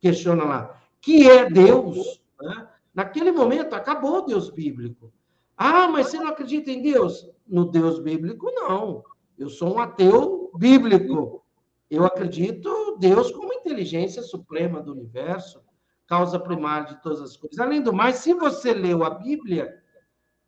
[0.00, 2.20] questiona lá, que é Deus?
[2.40, 2.68] Né?
[2.94, 5.12] Naquele momento, acabou o Deus bíblico.
[5.56, 7.28] Ah, mas você não acredita em Deus?
[7.46, 9.02] No Deus bíblico, não.
[9.38, 11.44] Eu sou um ateu bíblico.
[11.90, 15.60] Eu acredito Deus como inteligência suprema do universo,
[16.06, 17.58] causa primária de todas as coisas.
[17.58, 19.72] Além do mais, se você leu a Bíblia,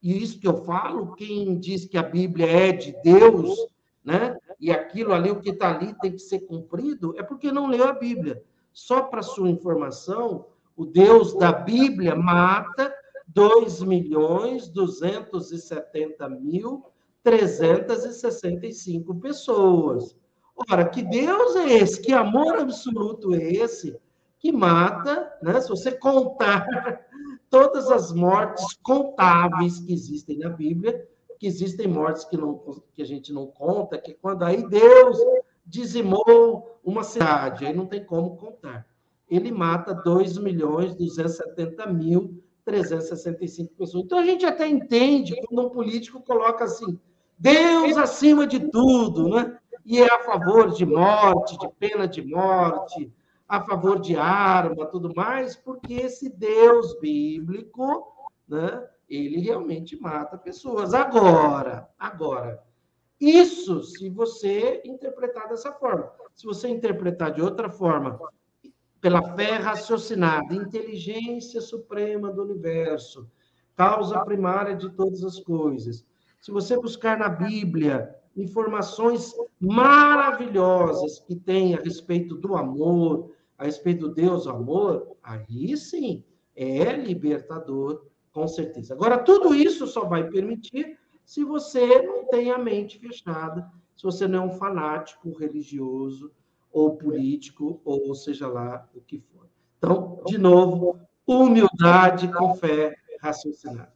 [0.02, 3.56] e isso que eu falo, quem diz que a Bíblia é de Deus,
[4.04, 4.37] né?
[4.60, 7.84] E aquilo ali, o que está ali tem que ser cumprido, é porque não leu
[7.84, 8.42] a Bíblia.
[8.72, 10.46] Só para sua informação,
[10.76, 12.92] o Deus da Bíblia mata
[13.28, 16.84] 2 milhões 270 mil
[17.22, 20.16] 365 pessoas.
[20.70, 22.00] Ora, que Deus é esse?
[22.00, 23.96] Que amor absoluto é esse?
[24.38, 25.60] Que mata, né?
[25.60, 26.66] Se você contar
[27.50, 31.06] todas as mortes contáveis que existem na Bíblia,
[31.38, 35.18] que existem mortes que, não, que a gente não conta, que quando aí Deus
[35.64, 38.86] dizimou uma cidade, aí não tem como contar.
[39.30, 44.04] Ele mata 2 milhões 270 mil 365 pessoas.
[44.04, 46.98] Então a gente até entende quando um político coloca assim,
[47.38, 49.58] Deus acima de tudo, né?
[49.86, 53.10] E é a favor de morte, de pena de morte,
[53.48, 58.12] a favor de arma, tudo mais, porque esse Deus bíblico,
[58.46, 58.84] né?
[59.08, 60.92] Ele realmente mata pessoas.
[60.92, 62.62] Agora, agora,
[63.20, 66.12] isso se você interpretar dessa forma.
[66.34, 68.18] Se você interpretar de outra forma,
[69.00, 73.30] pela fé raciocinada, inteligência suprema do universo,
[73.74, 76.04] causa primária de todas as coisas.
[76.40, 84.08] Se você buscar na Bíblia informações maravilhosas que tem a respeito do amor, a respeito
[84.08, 88.06] do Deus amor, aí sim é libertador,
[88.38, 88.94] com certeza.
[88.94, 94.28] Agora, tudo isso só vai permitir se você não tem a mente fechada, se você
[94.28, 96.30] não é um fanático religioso,
[96.70, 99.48] ou político, ou seja lá o que for.
[99.78, 103.92] Então, de novo, humildade com fé raciocinada.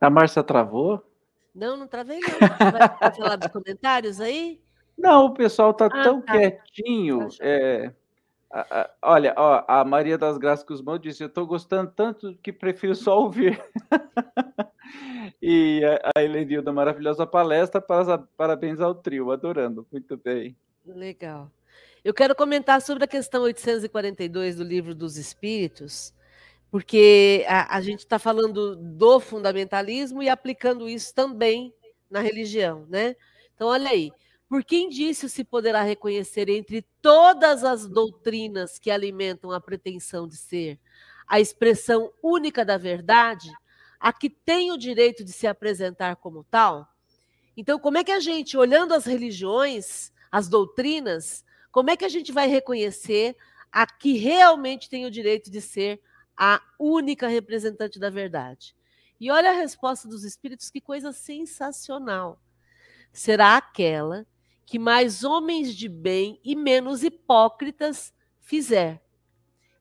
[0.00, 1.02] A Márcia travou?
[1.52, 3.00] Não, não travei não.
[3.00, 4.60] Vai falar dos comentários aí?
[4.96, 6.32] Não, o pessoal está ah, tão tá.
[6.32, 7.26] quietinho.
[7.40, 7.92] É,
[8.50, 12.52] a, a, olha, ó, a Maria das Graças Guzmão disse: Eu estou gostando tanto que
[12.52, 13.62] prefiro só ouvir.
[15.42, 15.82] E
[16.14, 17.84] a, Helenilda, maravilhosa palestra,
[18.36, 20.56] parabéns ao trio, adorando, muito bem.
[20.84, 21.50] Legal.
[22.04, 26.14] Eu quero comentar sobre a questão 842 do Livro dos Espíritos,
[26.70, 31.74] porque a, a gente está falando do fundamentalismo e aplicando isso também
[32.08, 33.16] na religião, né?
[33.54, 34.12] Então, olha aí.
[34.48, 40.36] Por que indício se poderá reconhecer entre todas as doutrinas que alimentam a pretensão de
[40.36, 40.78] ser
[41.26, 43.50] a expressão única da verdade
[43.98, 46.88] a que tem o direito de se apresentar como tal?
[47.56, 52.08] Então, como é que a gente, olhando as religiões, as doutrinas, como é que a
[52.08, 53.36] gente vai reconhecer
[53.72, 56.00] a que realmente tem o direito de ser
[56.36, 58.76] a única representante da verdade?
[59.18, 62.38] E olha a resposta dos espíritos, que coisa sensacional.
[63.12, 64.26] Será aquela
[64.66, 68.12] que mais homens de bem e menos hipócritas
[68.42, 69.00] fizer.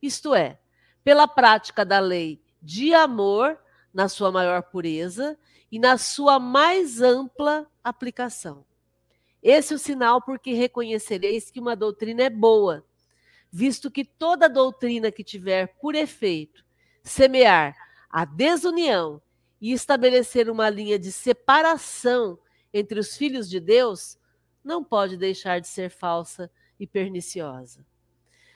[0.01, 0.59] Isto é,
[1.03, 3.59] pela prática da lei de amor
[3.91, 5.37] na sua maior pureza
[5.71, 8.63] e na sua mais ampla aplicação.
[9.41, 12.85] Esse é o sinal porque reconhecereis que uma doutrina é boa,
[13.51, 16.63] visto que toda doutrina que tiver por efeito
[17.03, 17.75] semear
[18.09, 19.21] a desunião
[19.61, 22.37] e estabelecer uma linha de separação
[22.73, 24.17] entre os filhos de Deus,
[24.65, 27.85] não pode deixar de ser falsa e perniciosa.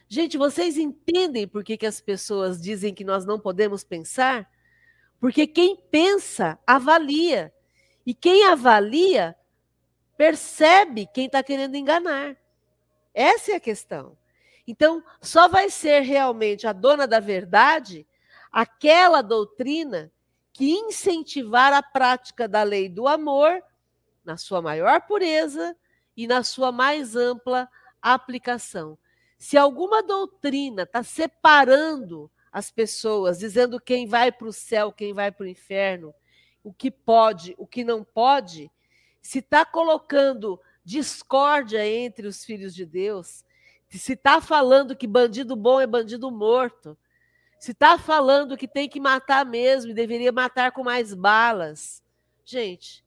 [0.07, 4.49] Gente, vocês entendem por que, que as pessoas dizem que nós não podemos pensar?
[5.19, 7.53] Porque quem pensa, avalia.
[8.05, 9.35] E quem avalia,
[10.17, 12.35] percebe quem está querendo enganar.
[13.13, 14.17] Essa é a questão.
[14.67, 18.07] Então, só vai ser realmente a dona da verdade
[18.51, 20.11] aquela doutrina
[20.51, 23.63] que incentivar a prática da lei do amor
[24.25, 25.75] na sua maior pureza
[26.19, 27.69] e na sua mais ampla
[28.01, 28.97] aplicação.
[29.37, 35.31] Se alguma doutrina está separando as pessoas, dizendo quem vai para o céu, quem vai
[35.31, 36.13] para o inferno,
[36.61, 38.69] o que pode, o que não pode,
[39.21, 43.45] se está colocando discórdia entre os filhos de Deus,
[43.87, 46.97] se está falando que bandido bom é bandido morto,
[47.57, 52.03] se está falando que tem que matar mesmo e deveria matar com mais balas.
[52.43, 53.05] Gente,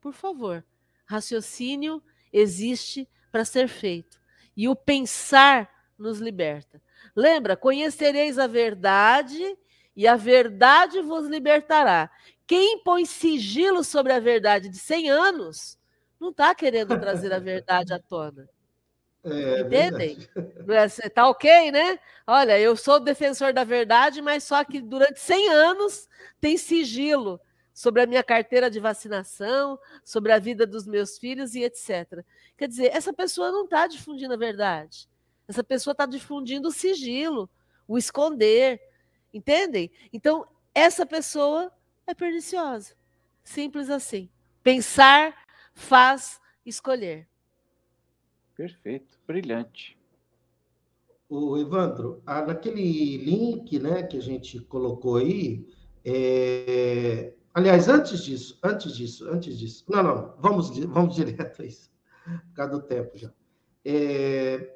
[0.00, 0.64] por favor,
[1.04, 2.00] raciocínio
[2.34, 4.20] existe para ser feito.
[4.56, 6.82] E o pensar nos liberta.
[7.14, 7.56] Lembra?
[7.56, 9.56] Conhecereis a verdade
[9.96, 12.10] e a verdade vos libertará.
[12.46, 15.78] Quem põe sigilo sobre a verdade de 100 anos
[16.20, 18.48] não está querendo trazer a verdade à tona.
[19.26, 20.18] É, Entendem?
[21.02, 21.98] É, tá ok, né?
[22.26, 26.06] Olha, eu sou defensor da verdade, mas só que durante 100 anos
[26.38, 27.40] tem sigilo
[27.74, 32.24] sobre a minha carteira de vacinação, sobre a vida dos meus filhos e etc.
[32.56, 35.08] Quer dizer, essa pessoa não está difundindo a verdade.
[35.48, 37.50] Essa pessoa está difundindo o sigilo,
[37.88, 38.80] o esconder.
[39.32, 39.90] Entendem?
[40.12, 41.72] Então, essa pessoa
[42.06, 42.94] é perniciosa.
[43.42, 44.30] Simples assim.
[44.62, 45.36] Pensar
[45.74, 47.26] faz escolher.
[48.56, 49.98] Perfeito, brilhante.
[51.28, 55.66] O Evandro, ah, naquele link, né, que a gente colocou aí,
[56.04, 57.32] é...
[57.54, 61.90] aliás, antes disso, antes disso, antes disso, não, não, vamos, vamos direto a isso,
[62.24, 63.32] por causa do tempo já.
[63.84, 64.74] É...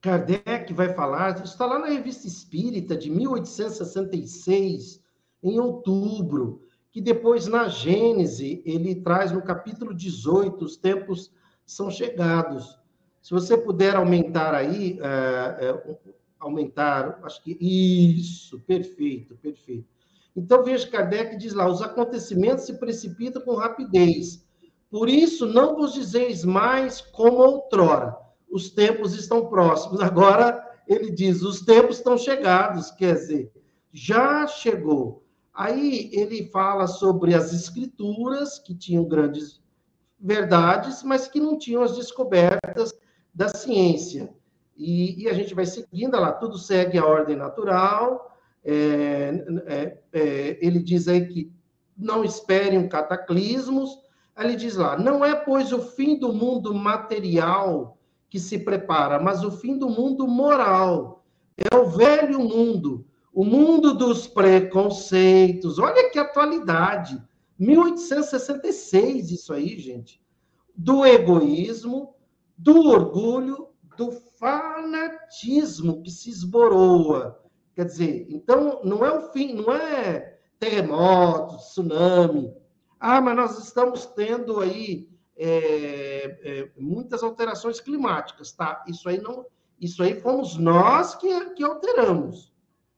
[0.00, 5.04] Kardec vai falar, está lá na Revista Espírita de 1866,
[5.42, 6.62] em outubro,
[6.92, 11.32] que depois na Gênese ele traz no capítulo 18 os tempos
[11.64, 12.78] são chegados.
[13.20, 15.96] Se você puder aumentar aí, é, é,
[16.38, 19.95] aumentar, acho que isso, perfeito, perfeito.
[20.36, 24.44] Então veja, Kardec diz lá: os acontecimentos se precipitam com rapidez.
[24.90, 28.16] Por isso, não vos dizeis mais como outrora.
[28.50, 30.00] Os tempos estão próximos.
[30.00, 33.52] Agora, ele diz: os tempos estão chegados, quer dizer,
[33.92, 35.24] já chegou.
[35.54, 39.62] Aí ele fala sobre as escrituras, que tinham grandes
[40.20, 42.92] verdades, mas que não tinham as descobertas
[43.34, 44.34] da ciência.
[44.76, 48.35] E, e a gente vai seguindo lá, tudo segue a ordem natural.
[48.68, 51.52] É, é, é, ele diz aí que
[51.96, 53.90] não esperem cataclismos.
[54.36, 57.96] Ele diz lá: não é, pois, o fim do mundo material
[58.28, 61.24] que se prepara, mas o fim do mundo moral.
[61.56, 65.78] É o velho mundo, o mundo dos preconceitos.
[65.78, 67.22] Olha que atualidade
[67.58, 70.20] 1866, isso aí, gente.
[70.76, 72.14] Do egoísmo,
[72.58, 77.42] do orgulho, do fanatismo que se esboroa.
[77.76, 82.50] Quer dizer, então não é o fim, não é terremoto, tsunami.
[82.98, 88.82] Ah, mas nós estamos tendo aí é, é, muitas alterações climáticas, tá?
[88.88, 89.44] Isso aí não,
[89.78, 92.50] isso aí fomos nós que, que alteramos.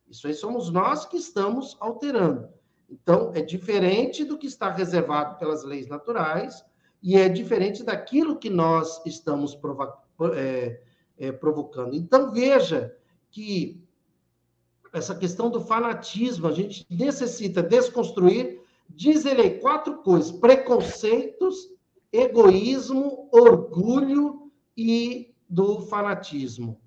[0.08, 2.48] Isso aí somos nós que estamos alterando.
[2.88, 6.64] Então, é diferente do que está reservado pelas leis naturais
[7.02, 9.92] e é diferente daquilo que nós estamos provo
[10.36, 10.80] é,
[11.18, 11.96] é, provocando.
[11.96, 12.96] Então, veja
[13.28, 13.87] que
[14.92, 21.68] essa questão do fanatismo, a gente necessita desconstruir, diz ele aí, quatro coisas: preconceitos,
[22.12, 26.80] egoísmo, orgulho e do fanatismo.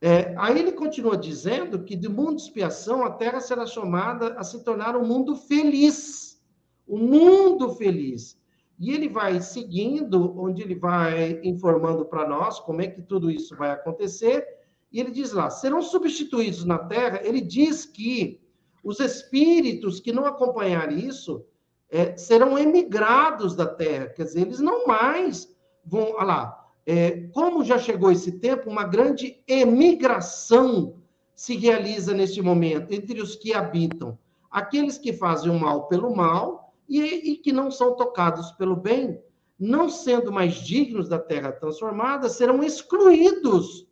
[0.00, 4.42] É, aí ele continua dizendo que do mundo de expiação a Terra será chamada a
[4.42, 6.42] se tornar um mundo feliz.
[6.88, 8.36] Um mundo feliz.
[8.80, 13.56] E ele vai seguindo, onde ele vai informando para nós como é que tudo isso
[13.56, 14.44] vai acontecer.
[14.92, 17.20] E ele diz lá: serão substituídos na Terra.
[17.22, 18.40] Ele diz que
[18.84, 21.44] os espíritos que não acompanharem isso
[21.88, 24.06] é, serão emigrados da Terra.
[24.06, 26.12] Quer dizer, eles não mais vão.
[26.14, 30.96] Olha lá é, como já chegou esse tempo, uma grande emigração
[31.34, 34.18] se realiza neste momento entre os que habitam,
[34.50, 39.20] aqueles que fazem o mal pelo mal e, e que não são tocados pelo bem,
[39.58, 43.86] não sendo mais dignos da terra transformada, serão excluídos.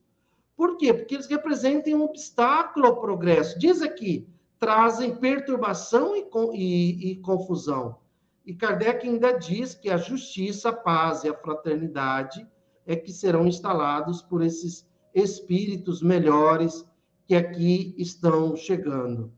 [0.61, 0.93] Por quê?
[0.93, 3.59] Porque eles representam um obstáculo ao progresso.
[3.59, 4.29] Diz aqui,
[4.59, 7.97] trazem perturbação e, e, e confusão.
[8.45, 12.47] E Kardec ainda diz que a justiça, a paz e a fraternidade
[12.85, 16.85] é que serão instalados por esses espíritos melhores
[17.25, 19.33] que aqui estão chegando.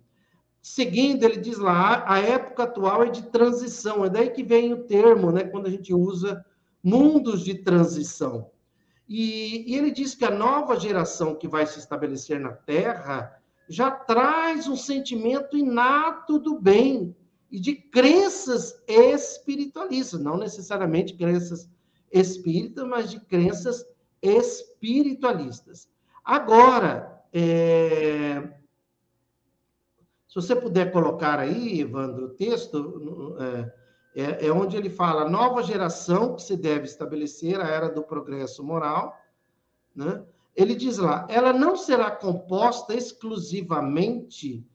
[0.60, 4.82] Seguindo, ele diz lá, a época atual é de transição, é daí que vem o
[4.88, 6.44] termo, né, quando a gente usa
[6.82, 8.50] mundos de transição.
[9.14, 13.90] E, e ele diz que a nova geração que vai se estabelecer na Terra já
[13.90, 17.14] traz um sentimento inato do bem
[17.50, 21.68] e de crenças espiritualistas, não necessariamente crenças
[22.10, 23.84] espírita, mas de crenças
[24.22, 25.90] espiritualistas.
[26.24, 28.40] Agora, é...
[30.26, 33.74] se você puder colocar aí, Evandro, o texto, é,
[34.14, 38.62] é, é onde ele fala nova geração que se deve estabelecer, a era do progresso
[38.62, 39.18] moral,
[39.94, 40.22] né?
[40.54, 44.66] Ele diz lá, ela não será composta exclusivamente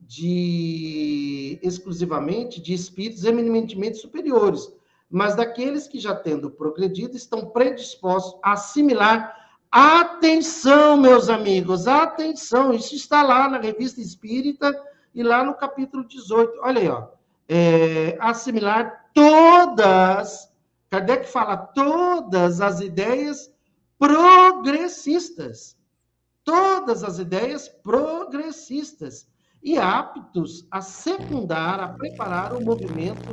[0.00, 4.72] de exclusivamente de espíritos eminentemente superiores,
[5.10, 9.34] mas daqueles que já tendo progredido estão predispostos a assimilar.
[9.70, 14.72] Atenção, meus amigos, atenção, isso está lá na Revista Espírita
[15.14, 17.08] E lá no capítulo 18, olha aí, ó,
[17.48, 20.52] é, assimilar todas,
[20.90, 23.50] Kardec fala todas as ideias
[23.98, 25.76] progressistas.
[26.44, 29.28] Todas as ideias progressistas
[29.62, 33.28] e aptos a secundar, a preparar o movimento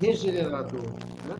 [0.00, 0.82] regenerador.
[0.82, 1.36] Né?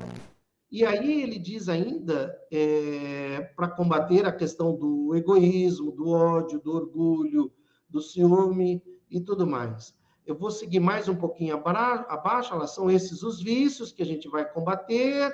[0.71, 6.73] E aí ele diz ainda, é, para combater a questão do egoísmo, do ódio, do
[6.73, 7.53] orgulho,
[7.89, 8.81] do ciúme
[9.11, 9.93] e tudo mais.
[10.31, 14.29] Eu vou seguir mais um pouquinho abaixo, elas são esses os vícios que a gente
[14.29, 15.33] vai combater.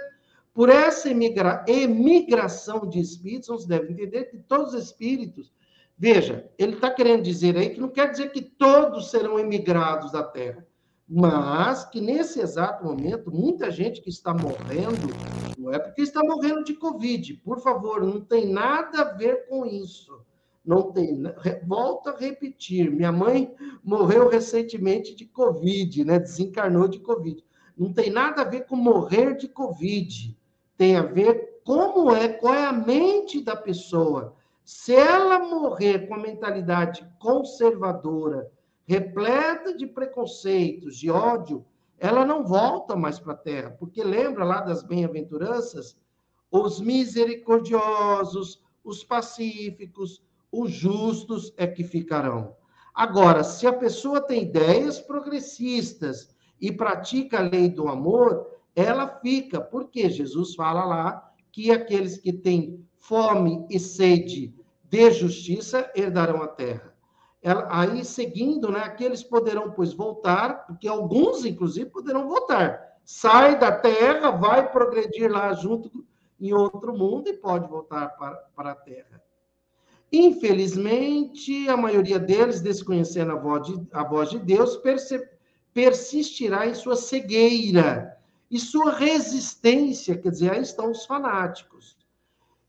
[0.54, 5.52] Por essa emigra emigração de espíritos, você deve entender que todos os espíritos
[5.98, 10.22] Veja, ele está querendo dizer aí que não quer dizer que todos serão emigrados da
[10.22, 10.66] Terra,
[11.08, 15.08] mas que nesse exato momento, muita gente que está morrendo,
[15.56, 19.64] não é porque está morrendo de Covid, por favor, não tem nada a ver com
[19.64, 20.20] isso.
[20.66, 21.22] Não tem.
[21.66, 26.18] Volto a repetir: minha mãe morreu recentemente de Covid, né?
[26.18, 27.44] desencarnou de Covid.
[27.78, 30.36] Não tem nada a ver com morrer de Covid.
[30.76, 34.36] Tem a ver como é, qual é a mente da pessoa
[34.66, 38.50] se ela morrer com a mentalidade conservadora,
[38.84, 41.64] repleta de preconceitos, de ódio,
[41.96, 45.96] ela não volta mais para a Terra, porque lembra lá das bem-aventuranças?
[46.50, 52.54] Os misericordiosos, os pacíficos, os justos é que ficarão.
[52.94, 59.60] Agora, se a pessoa tem ideias progressistas e pratica a lei do amor, ela fica,
[59.60, 64.54] porque Jesus fala lá que aqueles que têm fome e sede
[64.84, 66.94] de justiça herdarão a terra.
[67.42, 72.80] Ela, aí, seguindo, né, aqueles poderão, pois, voltar, porque alguns, inclusive, poderão voltar.
[73.04, 76.04] Sai da terra, vai progredir lá junto
[76.40, 79.22] em outro mundo e pode voltar para, para a terra.
[80.12, 84.80] Infelizmente, a maioria deles, desconhecendo a voz de, a voz de Deus,
[85.74, 88.16] persistirá em sua cegueira
[88.50, 91.96] e sua resistência, quer dizer, aí estão os fanáticos.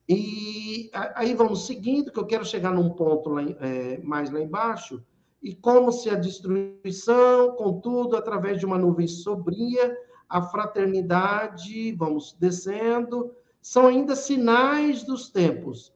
[0.10, 5.04] E aí vamos seguindo, que eu quero chegar num ponto lá, é, mais lá embaixo,
[5.44, 9.96] e como se a destruição, contudo, através de uma nuvem sobria,
[10.28, 13.32] a fraternidade, vamos descendo,
[13.62, 15.94] são ainda sinais dos tempos.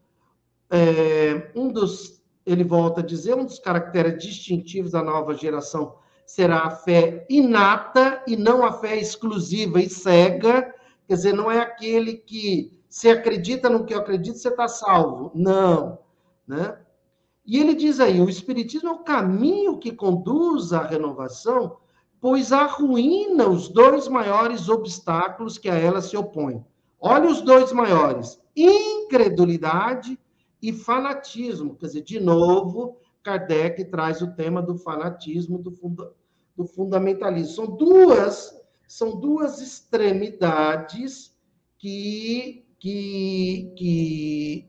[0.71, 5.95] É, um dos, ele volta a dizer, um dos caracteres distintivos da nova geração
[6.25, 10.73] será a fé inata e não a fé exclusiva e cega,
[11.05, 15.31] quer dizer, não é aquele que você acredita no que eu acredito, você está salvo.
[15.35, 15.99] Não.
[16.47, 16.77] Né?
[17.45, 21.77] E ele diz aí: o Espiritismo é o caminho que conduz à renovação,
[22.19, 26.65] pois arruína os dois maiores obstáculos que a ela se opõem.
[26.99, 30.19] Olha os dois maiores: incredulidade
[30.71, 31.75] fanatismo.
[31.75, 36.13] Quer dizer, de novo, Kardec traz o tema do fanatismo, do, funda
[36.55, 37.53] do fundamentalismo.
[37.53, 38.53] São duas,
[38.87, 41.35] são duas extremidades
[41.77, 44.67] que que, que,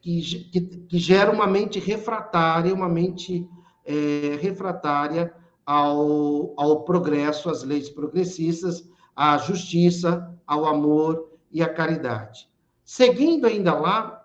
[0.00, 3.46] que, que gera uma mente refratária, uma mente
[3.84, 5.34] é, refratária
[5.66, 12.48] ao, ao progresso, às leis progressistas, à justiça, ao amor e à caridade.
[12.82, 14.17] Seguindo ainda lá,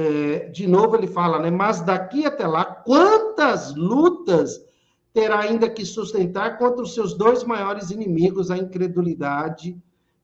[0.00, 1.50] é, de novo ele fala, né?
[1.50, 4.64] Mas daqui até lá, quantas lutas
[5.12, 9.76] terá ainda que sustentar contra os seus dois maiores inimigos, a incredulidade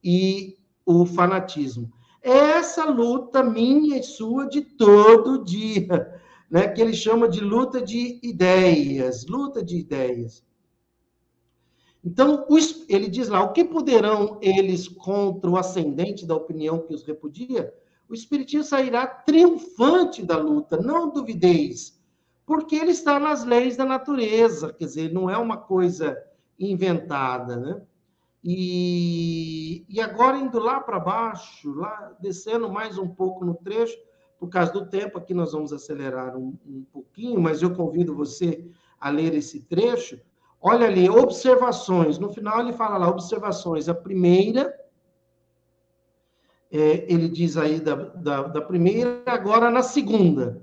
[0.03, 1.93] e o fanatismo.
[2.23, 6.21] Essa luta minha e sua de todo dia,
[6.51, 6.69] né?
[6.69, 10.43] que ele chama de luta de ideias, luta de ideias.
[12.03, 12.47] Então,
[12.89, 17.75] ele diz lá, o que poderão eles contra o ascendente da opinião que os repudia?
[18.09, 22.01] O Espiritismo sairá triunfante da luta, não duvideis,
[22.45, 26.17] porque ele está nas leis da natureza, quer dizer, não é uma coisa
[26.59, 27.83] inventada, né?
[28.45, 33.99] E, e agora indo lá para baixo, lá descendo mais um pouco no trecho,
[34.39, 38.65] por causa do tempo, aqui nós vamos acelerar um, um pouquinho, mas eu convido você
[39.01, 40.21] a ler esse trecho.
[40.61, 42.19] Olha ali, observações.
[42.19, 43.89] No final ele fala lá, observações.
[43.89, 44.73] A primeira,
[46.71, 50.63] é, ele diz aí da, da, da, primeira, agora na segunda.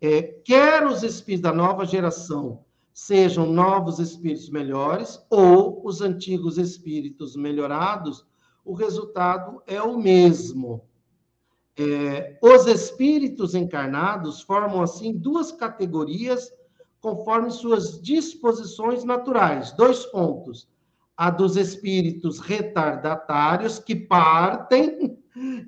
[0.00, 2.64] É, quer os espíritos da nova geração
[2.98, 8.26] sejam novos espíritos melhores ou os antigos espíritos melhorados,
[8.64, 10.82] o resultado é o mesmo.
[11.78, 16.52] É, os espíritos encarnados formam, assim, duas categorias
[17.00, 19.70] conforme suas disposições naturais.
[19.72, 20.68] Dois pontos.
[21.16, 25.17] A dos espíritos retardatários, que partem.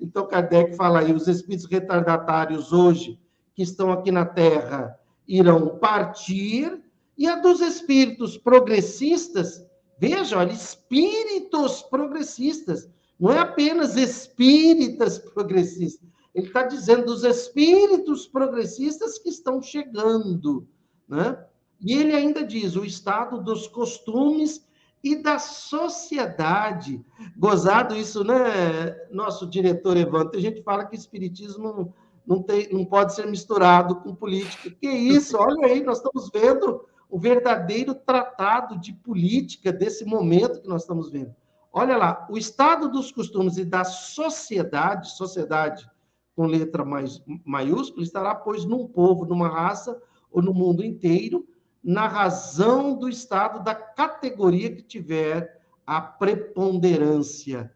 [0.01, 3.19] Então, Kardec fala aí: os espíritos retardatários hoje,
[3.55, 6.83] que estão aqui na Terra, irão partir
[7.17, 9.65] E a dos espíritos progressistas,
[9.99, 12.89] veja, olha, espíritos progressistas,
[13.19, 16.09] não é apenas espíritas progressistas.
[16.35, 20.67] Ele está dizendo dos espíritos progressistas que estão chegando,
[21.07, 21.45] né?
[21.81, 24.65] E ele ainda diz o estado dos costumes
[25.03, 27.05] e da sociedade.
[27.37, 30.37] Gozado isso, né, nosso diretor Evandro?
[30.39, 31.95] A gente fala que espiritismo não,
[32.27, 34.71] não, tem, não pode ser misturado com política.
[34.71, 35.37] Que isso?
[35.39, 41.11] Olha aí, nós estamos vendo o verdadeiro tratado de política desse momento que nós estamos
[41.11, 41.35] vendo.
[41.73, 45.89] Olha lá, o estado dos costumes e da sociedade, sociedade
[46.35, 50.01] com letra mais, maiúscula, estará, pois, num povo, numa raça
[50.31, 51.47] ou no mundo inteiro,
[51.83, 57.73] na razão do estado da categoria que tiver a preponderância.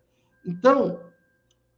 [0.46, 1.00] Então,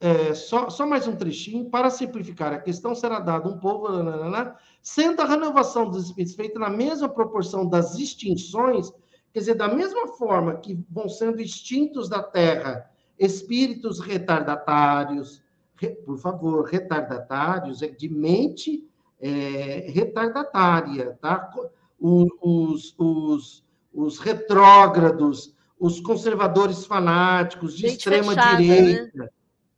[0.00, 4.56] é, só, só mais um trechinho, para simplificar, a questão será dada um povo, nanana,
[4.82, 8.92] sendo a renovação dos espíritos feita na mesma proporção das extinções,
[9.32, 15.42] quer dizer, da mesma forma que vão sendo extintos da Terra espíritos retardatários,
[15.76, 18.86] re, por favor, retardatários, é de mente
[19.18, 21.50] é, retardatária, tá?
[21.98, 29.10] Os, os, os retrógrados, os conservadores fanáticos de extrema direita.
[29.14, 29.28] Né?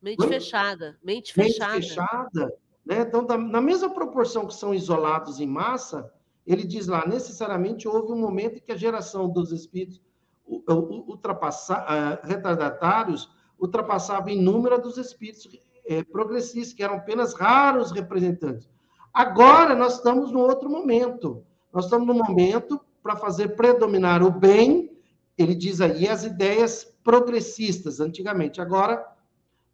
[0.01, 0.97] Mente fechada.
[1.03, 1.73] Mente fechada.
[1.73, 2.53] Mente fechada.
[2.85, 3.01] Né?
[3.01, 6.11] Então, da, na mesma proporção que são isolados em massa,
[6.45, 10.01] ele diz lá, necessariamente houve um momento em que a geração dos espíritos
[10.47, 13.29] ultrapassa, uh, retardatários
[13.59, 15.47] ultrapassava em número dos espíritos
[15.85, 18.69] é, progressistas, que eram apenas raros representantes.
[19.13, 21.43] Agora nós estamos no outro momento.
[21.73, 24.91] Nós estamos no momento para fazer predominar o bem,
[25.37, 28.59] ele diz aí, as ideias progressistas, antigamente.
[28.59, 29.05] Agora,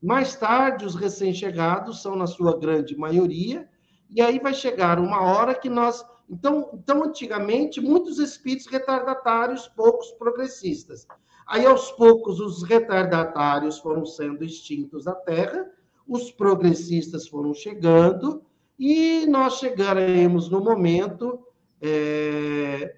[0.01, 3.67] mais tarde, os recém-chegados são, na sua grande maioria,
[4.09, 6.05] e aí vai chegar uma hora que nós.
[6.29, 11.07] Então, então, antigamente, muitos espíritos retardatários, poucos progressistas.
[11.47, 15.65] Aí, aos poucos, os retardatários foram sendo extintos da Terra,
[16.07, 18.43] os progressistas foram chegando,
[18.77, 21.39] e nós chegaremos no momento
[21.85, 22.97] é,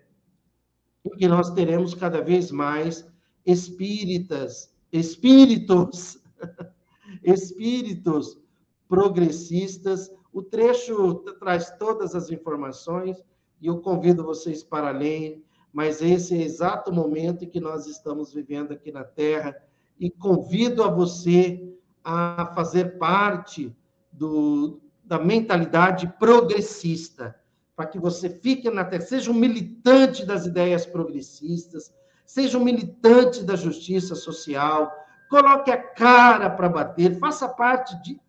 [1.06, 3.08] em que nós teremos cada vez mais
[3.46, 6.20] espíritas, espíritos
[7.24, 8.40] espíritos
[8.88, 10.12] progressistas.
[10.32, 13.18] O trecho traz todas as informações
[13.62, 15.44] e eu convido vocês para ler,
[15.74, 19.56] mas esse é o exato momento em que nós estamos vivendo aqui na Terra
[20.00, 21.74] e convido a você
[22.04, 23.76] a fazer parte
[24.12, 27.36] do, da mentalidade progressista,
[27.78, 31.94] para que você fique na Terra, seja um militante das ideias progressistas,
[32.26, 34.92] seja um militante da justiça social,
[35.30, 38.20] coloque a cara para bater, faça parte de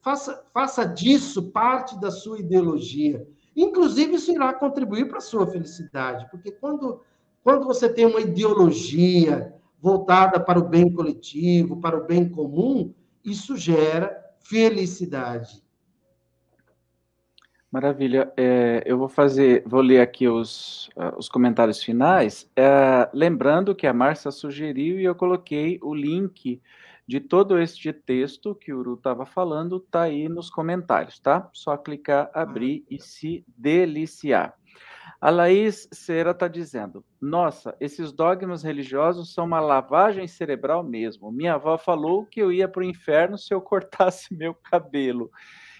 [0.00, 3.28] faça, faça disso parte da sua ideologia.
[3.54, 7.02] Inclusive, isso irá contribuir para a sua felicidade, porque quando,
[7.42, 13.54] quando você tem uma ideologia voltada para o bem coletivo, para o bem comum, isso
[13.54, 15.63] gera felicidade.
[17.74, 18.32] Maravilha.
[18.36, 22.48] É, eu vou fazer, vou ler aqui os, uh, os comentários finais.
[22.54, 26.62] É, lembrando que a Márcia sugeriu e eu coloquei o link
[27.04, 31.50] de todo este texto que o Uru estava falando, tá aí nos comentários, tá?
[31.52, 34.54] Só clicar, abrir e se deliciar.
[35.20, 41.32] A Laís Cera está dizendo: Nossa, esses dogmas religiosos são uma lavagem cerebral mesmo.
[41.32, 45.28] Minha avó falou que eu ia para o inferno se eu cortasse meu cabelo.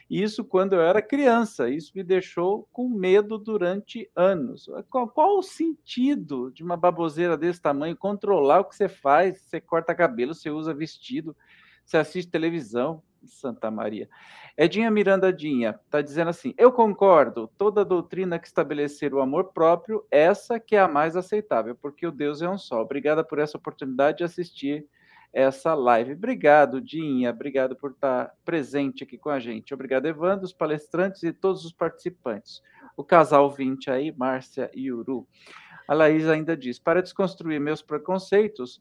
[0.09, 1.68] Isso quando eu era criança.
[1.68, 4.68] Isso me deixou com medo durante anos.
[4.90, 9.40] Qual, qual, o sentido de uma baboseira desse tamanho controlar o que você faz?
[9.40, 11.36] Você corta cabelo, você usa vestido,
[11.85, 13.02] você assiste televisão.
[13.26, 14.09] Santa Maria.
[14.56, 20.60] Edinha Mirandadinha está dizendo assim: eu concordo, toda doutrina que estabelecer o amor próprio, essa
[20.60, 22.82] que é a mais aceitável, porque o Deus é um só.
[22.82, 24.86] Obrigada por essa oportunidade de assistir
[25.35, 26.12] essa live.
[26.12, 29.74] Obrigado, Dinha, obrigado por estar presente aqui com a gente.
[29.74, 32.62] Obrigado, Evandro, os palestrantes e todos os participantes.
[32.97, 35.27] O casal 20 aí, Márcia e Uru.
[35.89, 38.81] A Laís ainda diz: para desconstruir meus preconceitos,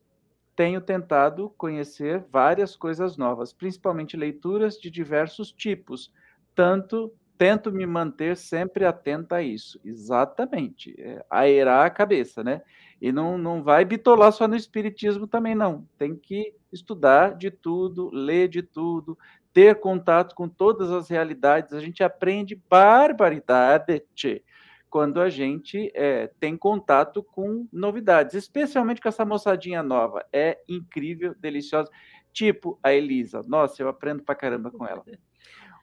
[0.55, 6.13] tenho tentado conhecer várias coisas novas, principalmente leituras de diversos tipos,
[6.53, 9.79] tanto tento me manter sempre atenta a isso.
[9.83, 10.95] Exatamente.
[10.97, 12.61] É, aerar a cabeça, né?
[13.01, 15.87] E não, não vai bitolar só no espiritismo também, não.
[15.97, 19.17] Tem que estudar de tudo, ler de tudo,
[19.53, 21.73] ter contato com todas as realidades.
[21.73, 24.41] A gente aprende barbaridade tchê,
[24.89, 30.25] quando a gente é, tem contato com novidades, especialmente com essa moçadinha nova.
[30.31, 31.89] É incrível, deliciosa.
[32.31, 33.41] Tipo a Elisa.
[33.45, 35.03] Nossa, eu aprendo pra caramba com ela.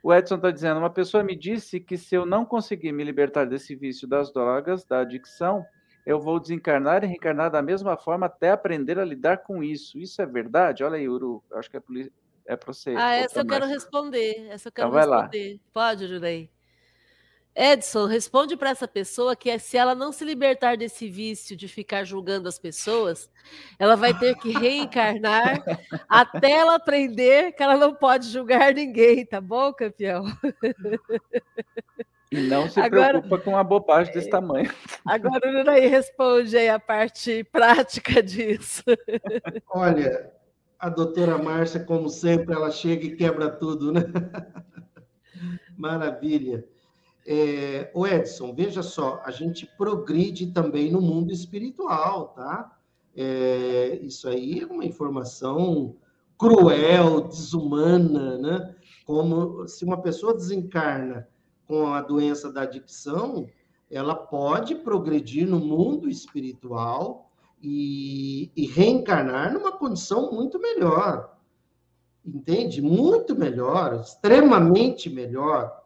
[0.02, 3.44] O Edson está dizendo: uma pessoa me disse que se eu não conseguir me libertar
[3.44, 5.64] desse vício das drogas, da adicção,
[6.06, 9.98] eu vou desencarnar e reencarnar da mesma forma até aprender a lidar com isso.
[9.98, 10.82] Isso é verdade?
[10.82, 11.82] Olha aí, Uru, acho que é,
[12.46, 12.94] é para você.
[12.96, 14.46] Ah, essa eu quero responder.
[14.48, 15.52] Essa eu quero então, responder.
[15.54, 15.60] Lá.
[15.72, 16.50] Pode, Jurei.
[17.54, 22.04] Edson, responde para essa pessoa que se ela não se libertar desse vício de ficar
[22.04, 23.30] julgando as pessoas,
[23.78, 25.62] ela vai ter que reencarnar
[26.08, 30.24] até ela aprender que ela não pode julgar ninguém, tá bom, campeão?
[32.30, 34.72] E não se agora, preocupa com uma bobagem desse tamanho.
[35.04, 38.84] Agora o Nunaí responde aí a parte prática disso.
[39.68, 40.30] Olha,
[40.78, 44.02] a doutora Márcia, como sempre, ela chega e quebra tudo, né?
[45.76, 46.64] Maravilha.
[47.26, 52.76] É, o Edson, veja só, a gente progride também no mundo espiritual, tá?
[53.14, 55.96] É, isso aí é uma informação
[56.38, 58.74] cruel, desumana, né?
[59.04, 61.28] Como se uma pessoa desencarna
[61.66, 63.46] com a doença da adicção,
[63.90, 67.30] ela pode progredir no mundo espiritual
[67.60, 71.36] e, e reencarnar numa condição muito melhor.
[72.24, 72.80] Entende?
[72.80, 75.79] Muito melhor, extremamente melhor.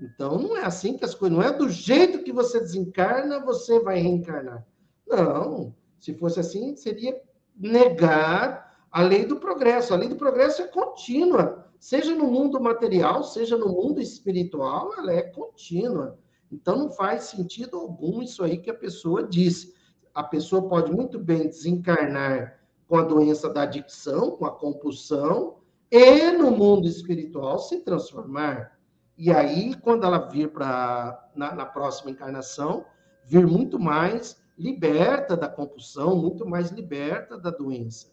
[0.00, 1.36] Então, não é assim que as coisas.
[1.36, 4.66] Não é do jeito que você desencarna, você vai reencarnar.
[5.06, 5.74] Não.
[5.98, 7.20] Se fosse assim, seria
[7.54, 9.92] negar a lei do progresso.
[9.92, 15.12] A lei do progresso é contínua seja no mundo material, seja no mundo espiritual, ela
[15.12, 16.18] é contínua.
[16.52, 19.74] Então não faz sentido algum isso aí que a pessoa disse.
[20.14, 25.56] A pessoa pode muito bem desencarnar com a doença da adicção, com a compulsão,
[25.90, 28.78] e no mundo espiritual se transformar.
[29.22, 32.86] E aí, quando ela vir para na, na próxima encarnação,
[33.26, 38.06] vir muito mais liberta da compulsão, muito mais liberta da doença.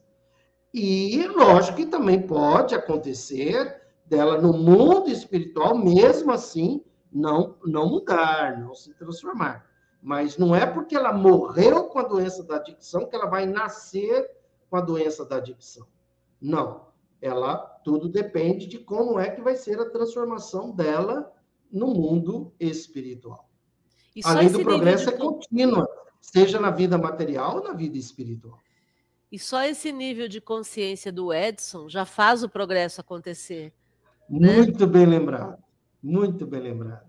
[0.74, 8.60] E, lógico, que também pode acontecer dela no mundo espiritual, mesmo assim, não, não mudar,
[8.60, 9.66] não se transformar.
[10.04, 14.30] Mas não é porque ela morreu com a doença da adicção que ela vai nascer
[14.70, 15.88] com a doença da adicção.
[16.42, 16.87] Não.
[17.22, 21.34] Ela tudo depende de como é que vai ser a transformação dela
[21.72, 23.50] no mundo espiritual.
[24.24, 25.14] Além do progresso de...
[25.14, 25.88] é contínua,
[26.20, 28.60] seja na vida material ou na vida espiritual.
[29.32, 33.74] E só esse nível de consciência do Edson já faz o progresso acontecer.
[34.30, 34.56] Né?
[34.58, 34.92] Muito né?
[34.92, 35.62] bem lembrado.
[36.02, 37.08] Muito bem lembrado.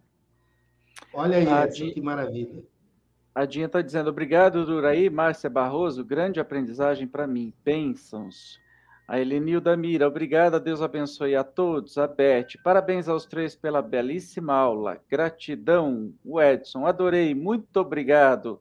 [1.12, 2.64] Olha aí, Edson, que maravilha.
[3.34, 7.52] A Dinha está dizendo, obrigado, Duraí, Márcia Barroso, grande aprendizagem para mim.
[7.64, 8.58] Bênçãos.
[9.08, 11.96] A Elenilda Mira, obrigada, Deus abençoe a todos.
[11.96, 15.00] A Beth, parabéns aos três pela belíssima aula.
[15.08, 18.60] Gratidão, o Edson, adorei, muito obrigado.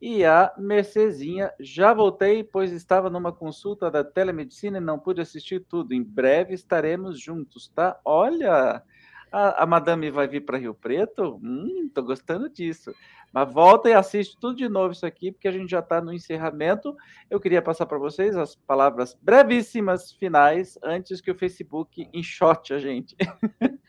[0.00, 5.64] E a Mercezinha, já voltei, pois estava numa consulta da telemedicina e não pude assistir
[5.68, 5.92] tudo.
[5.92, 7.98] Em breve estaremos juntos, tá?
[8.04, 8.80] Olha,
[9.30, 11.40] a, a madame vai vir para Rio Preto?
[11.42, 12.94] Hum, tô gostando disso.
[13.32, 16.12] Mas volta e assiste tudo de novo isso aqui, porque a gente já está no
[16.12, 16.96] encerramento.
[17.28, 22.78] Eu queria passar para vocês as palavras brevíssimas finais, antes que o Facebook enxote a
[22.78, 23.16] gente.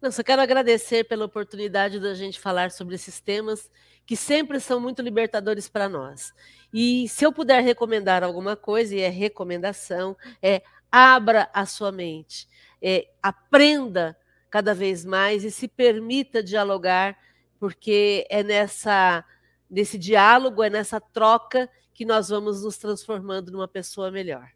[0.00, 3.70] Não, só quero agradecer pela oportunidade da gente falar sobre esses temas
[4.06, 6.32] que sempre são muito libertadores para nós.
[6.72, 12.48] E se eu puder recomendar alguma coisa, e é recomendação, é abra a sua mente,
[12.80, 14.16] é, aprenda
[14.50, 17.16] cada vez mais e se permita dialogar,
[17.58, 19.24] porque é nessa
[19.70, 24.48] nesse diálogo, é nessa troca que nós vamos nos transformando numa pessoa melhor.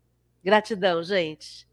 [0.42, 1.68] Gratidão, gente.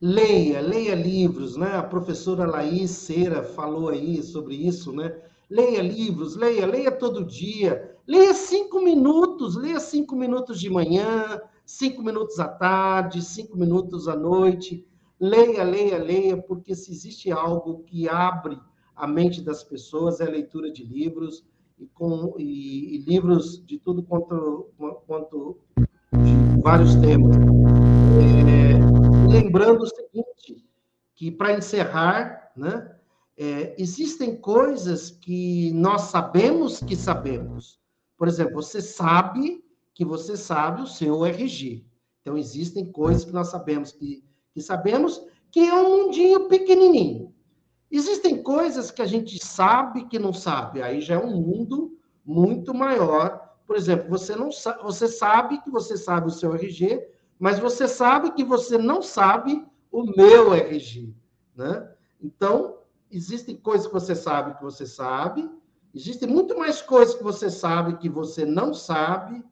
[0.00, 1.76] Leia, leia livros, né?
[1.76, 5.14] A professora Laís Cera falou aí sobre isso, né?
[5.48, 7.96] Leia livros, leia, leia todo dia.
[8.06, 14.16] Leia cinco minutos, leia cinco minutos de manhã, cinco minutos à tarde, cinco minutos à
[14.16, 14.86] noite.
[15.20, 18.58] Leia, leia, leia, porque se existe algo que abre
[18.96, 21.44] a mente das pessoas é a leitura de livros
[21.78, 24.70] e, com, e, e livros de tudo quanto,
[25.06, 27.36] quanto de vários temas.
[27.36, 30.64] É, lembrando o seguinte,
[31.14, 32.96] que para encerrar, né?
[33.40, 37.80] é, existem coisas que nós sabemos que sabemos.
[38.18, 39.64] Por exemplo, você sabe
[39.94, 41.82] que você sabe o seu RG.
[42.20, 44.22] Então, existem coisas que nós sabemos que,
[44.52, 47.32] que sabemos que é um mundinho pequenininho.
[47.90, 50.80] Existem coisas que a gente sabe que não sabe.
[50.80, 53.56] Aí já é um mundo muito maior.
[53.66, 57.04] Por exemplo, você não sabe, você sabe que você sabe o seu RG,
[57.38, 61.12] mas você sabe que você não sabe o meu RG,
[61.56, 61.90] né?
[62.22, 62.78] Então,
[63.10, 65.50] existem coisas que você sabe que você sabe,
[65.94, 69.42] existem muito mais coisas que você sabe que você não sabe.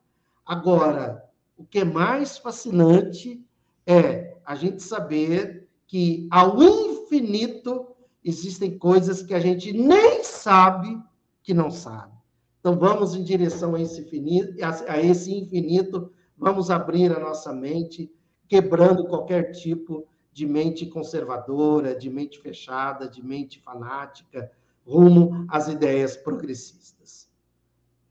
[0.46, 1.24] Agora,
[1.56, 3.44] o que é mais fascinante
[3.86, 7.94] é a gente saber que ao infinito
[8.24, 10.98] existem coisas que a gente nem sabe
[11.42, 12.14] que não sabe.
[12.58, 14.54] Então, vamos em direção a esse infinito,
[14.88, 18.10] a esse infinito, vamos abrir a nossa mente,
[18.48, 24.50] quebrando qualquer tipo de mente conservadora, de mente fechada, de mente fanática,
[24.86, 27.27] rumo às ideias progressistas.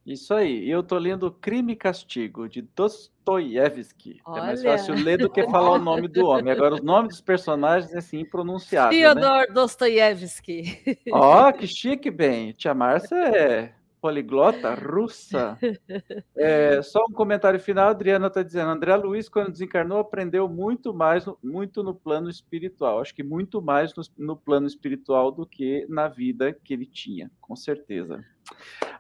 [0.08, 0.70] Isso aí.
[0.70, 4.22] Eu estou lendo Crime e Castigo, de Dostoiévski.
[4.26, 6.54] É mais fácil ler do que falar o nome do homem.
[6.54, 8.98] Agora, os nomes dos personagens é assim impronunciável.
[8.98, 9.54] Fyodor né?
[9.54, 10.98] Dostoiévski.
[11.12, 12.54] Ó, oh, que chique, bem.
[12.54, 15.58] Tia Márcia é poliglota russa.
[16.36, 20.94] É, só um comentário final, a Adriana está dizendo, André Luiz, quando desencarnou, aprendeu muito
[20.94, 23.02] mais, muito no plano espiritual.
[23.02, 27.32] Acho que muito mais no, no plano espiritual do que na vida que ele tinha,
[27.42, 28.24] com certeza.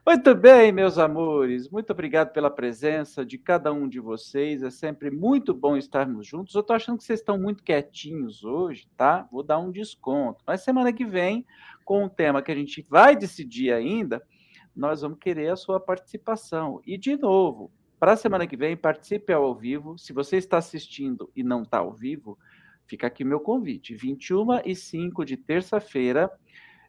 [0.05, 4.63] Muito bem, meus amores, muito obrigado pela presença de cada um de vocês.
[4.63, 6.55] É sempre muito bom estarmos juntos.
[6.55, 9.27] Eu estou achando que vocês estão muito quietinhos hoje, tá?
[9.31, 10.43] Vou dar um desconto.
[10.47, 11.45] Mas semana que vem,
[11.83, 14.23] com um tema que a gente vai decidir ainda,
[14.77, 16.79] nós vamos querer a sua participação.
[16.85, 19.97] E, de novo, para a semana que vem, participe ao vivo.
[19.97, 22.37] Se você está assistindo e não está ao vivo,
[22.85, 23.95] fica aqui meu convite.
[23.95, 26.31] 21 e 5 de terça-feira,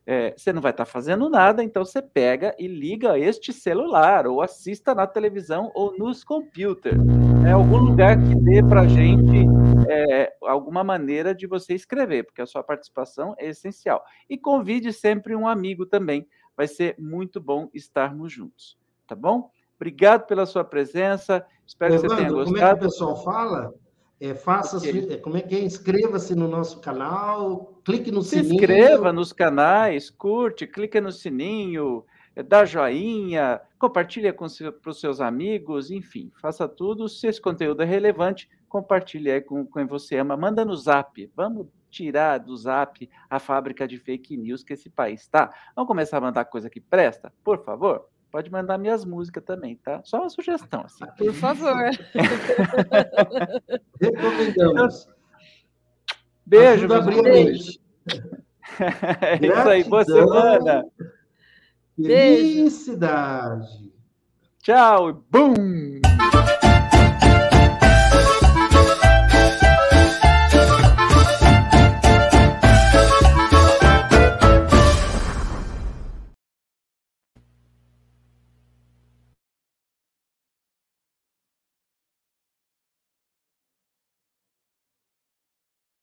[0.06, 4.42] é, você não vai estar fazendo nada, então você pega e liga este celular, ou
[4.42, 7.00] assista na televisão ou nos computers.
[7.46, 9.46] É algum lugar que dê para a gente
[9.88, 14.04] é, alguma maneira de você escrever, porque a sua participação é essencial.
[14.28, 16.26] E convide sempre um amigo também
[16.58, 18.76] Vai ser muito bom estarmos juntos,
[19.06, 19.48] tá bom?
[19.76, 21.46] Obrigado pela sua presença.
[21.64, 22.52] Espero Evandro, que você tenha gostado.
[22.52, 23.74] Como é que o pessoal fala?
[24.20, 25.18] É, faça okay.
[25.18, 25.60] como é que é?
[25.60, 28.48] Inscreva-se no nosso canal, clique no Se sininho.
[28.48, 32.04] Se inscreva nos canais, curte, clique no sininho,
[32.34, 34.46] é, dá joinha, compartilha com
[34.82, 37.08] para os seus amigos, enfim, faça tudo.
[37.08, 40.36] Se esse conteúdo é relevante, compartilhe aí com quem você ama.
[40.36, 41.30] Manda no zap.
[41.36, 45.52] Vamos tirar do zap a fábrica de fake news que esse país está.
[45.74, 47.32] Vamos começar a mandar coisa que presta?
[47.42, 48.06] Por favor?
[48.30, 50.02] Pode mandar minhas músicas também, tá?
[50.04, 51.04] Só uma sugestão, assim.
[51.16, 51.74] Por favor.
[54.00, 55.08] Recomendamos.
[56.44, 57.78] Beijo, meus beijo.
[58.80, 60.84] É isso aí, boa semana.
[61.96, 63.92] Felicidade.
[64.62, 66.07] Tchau, bum!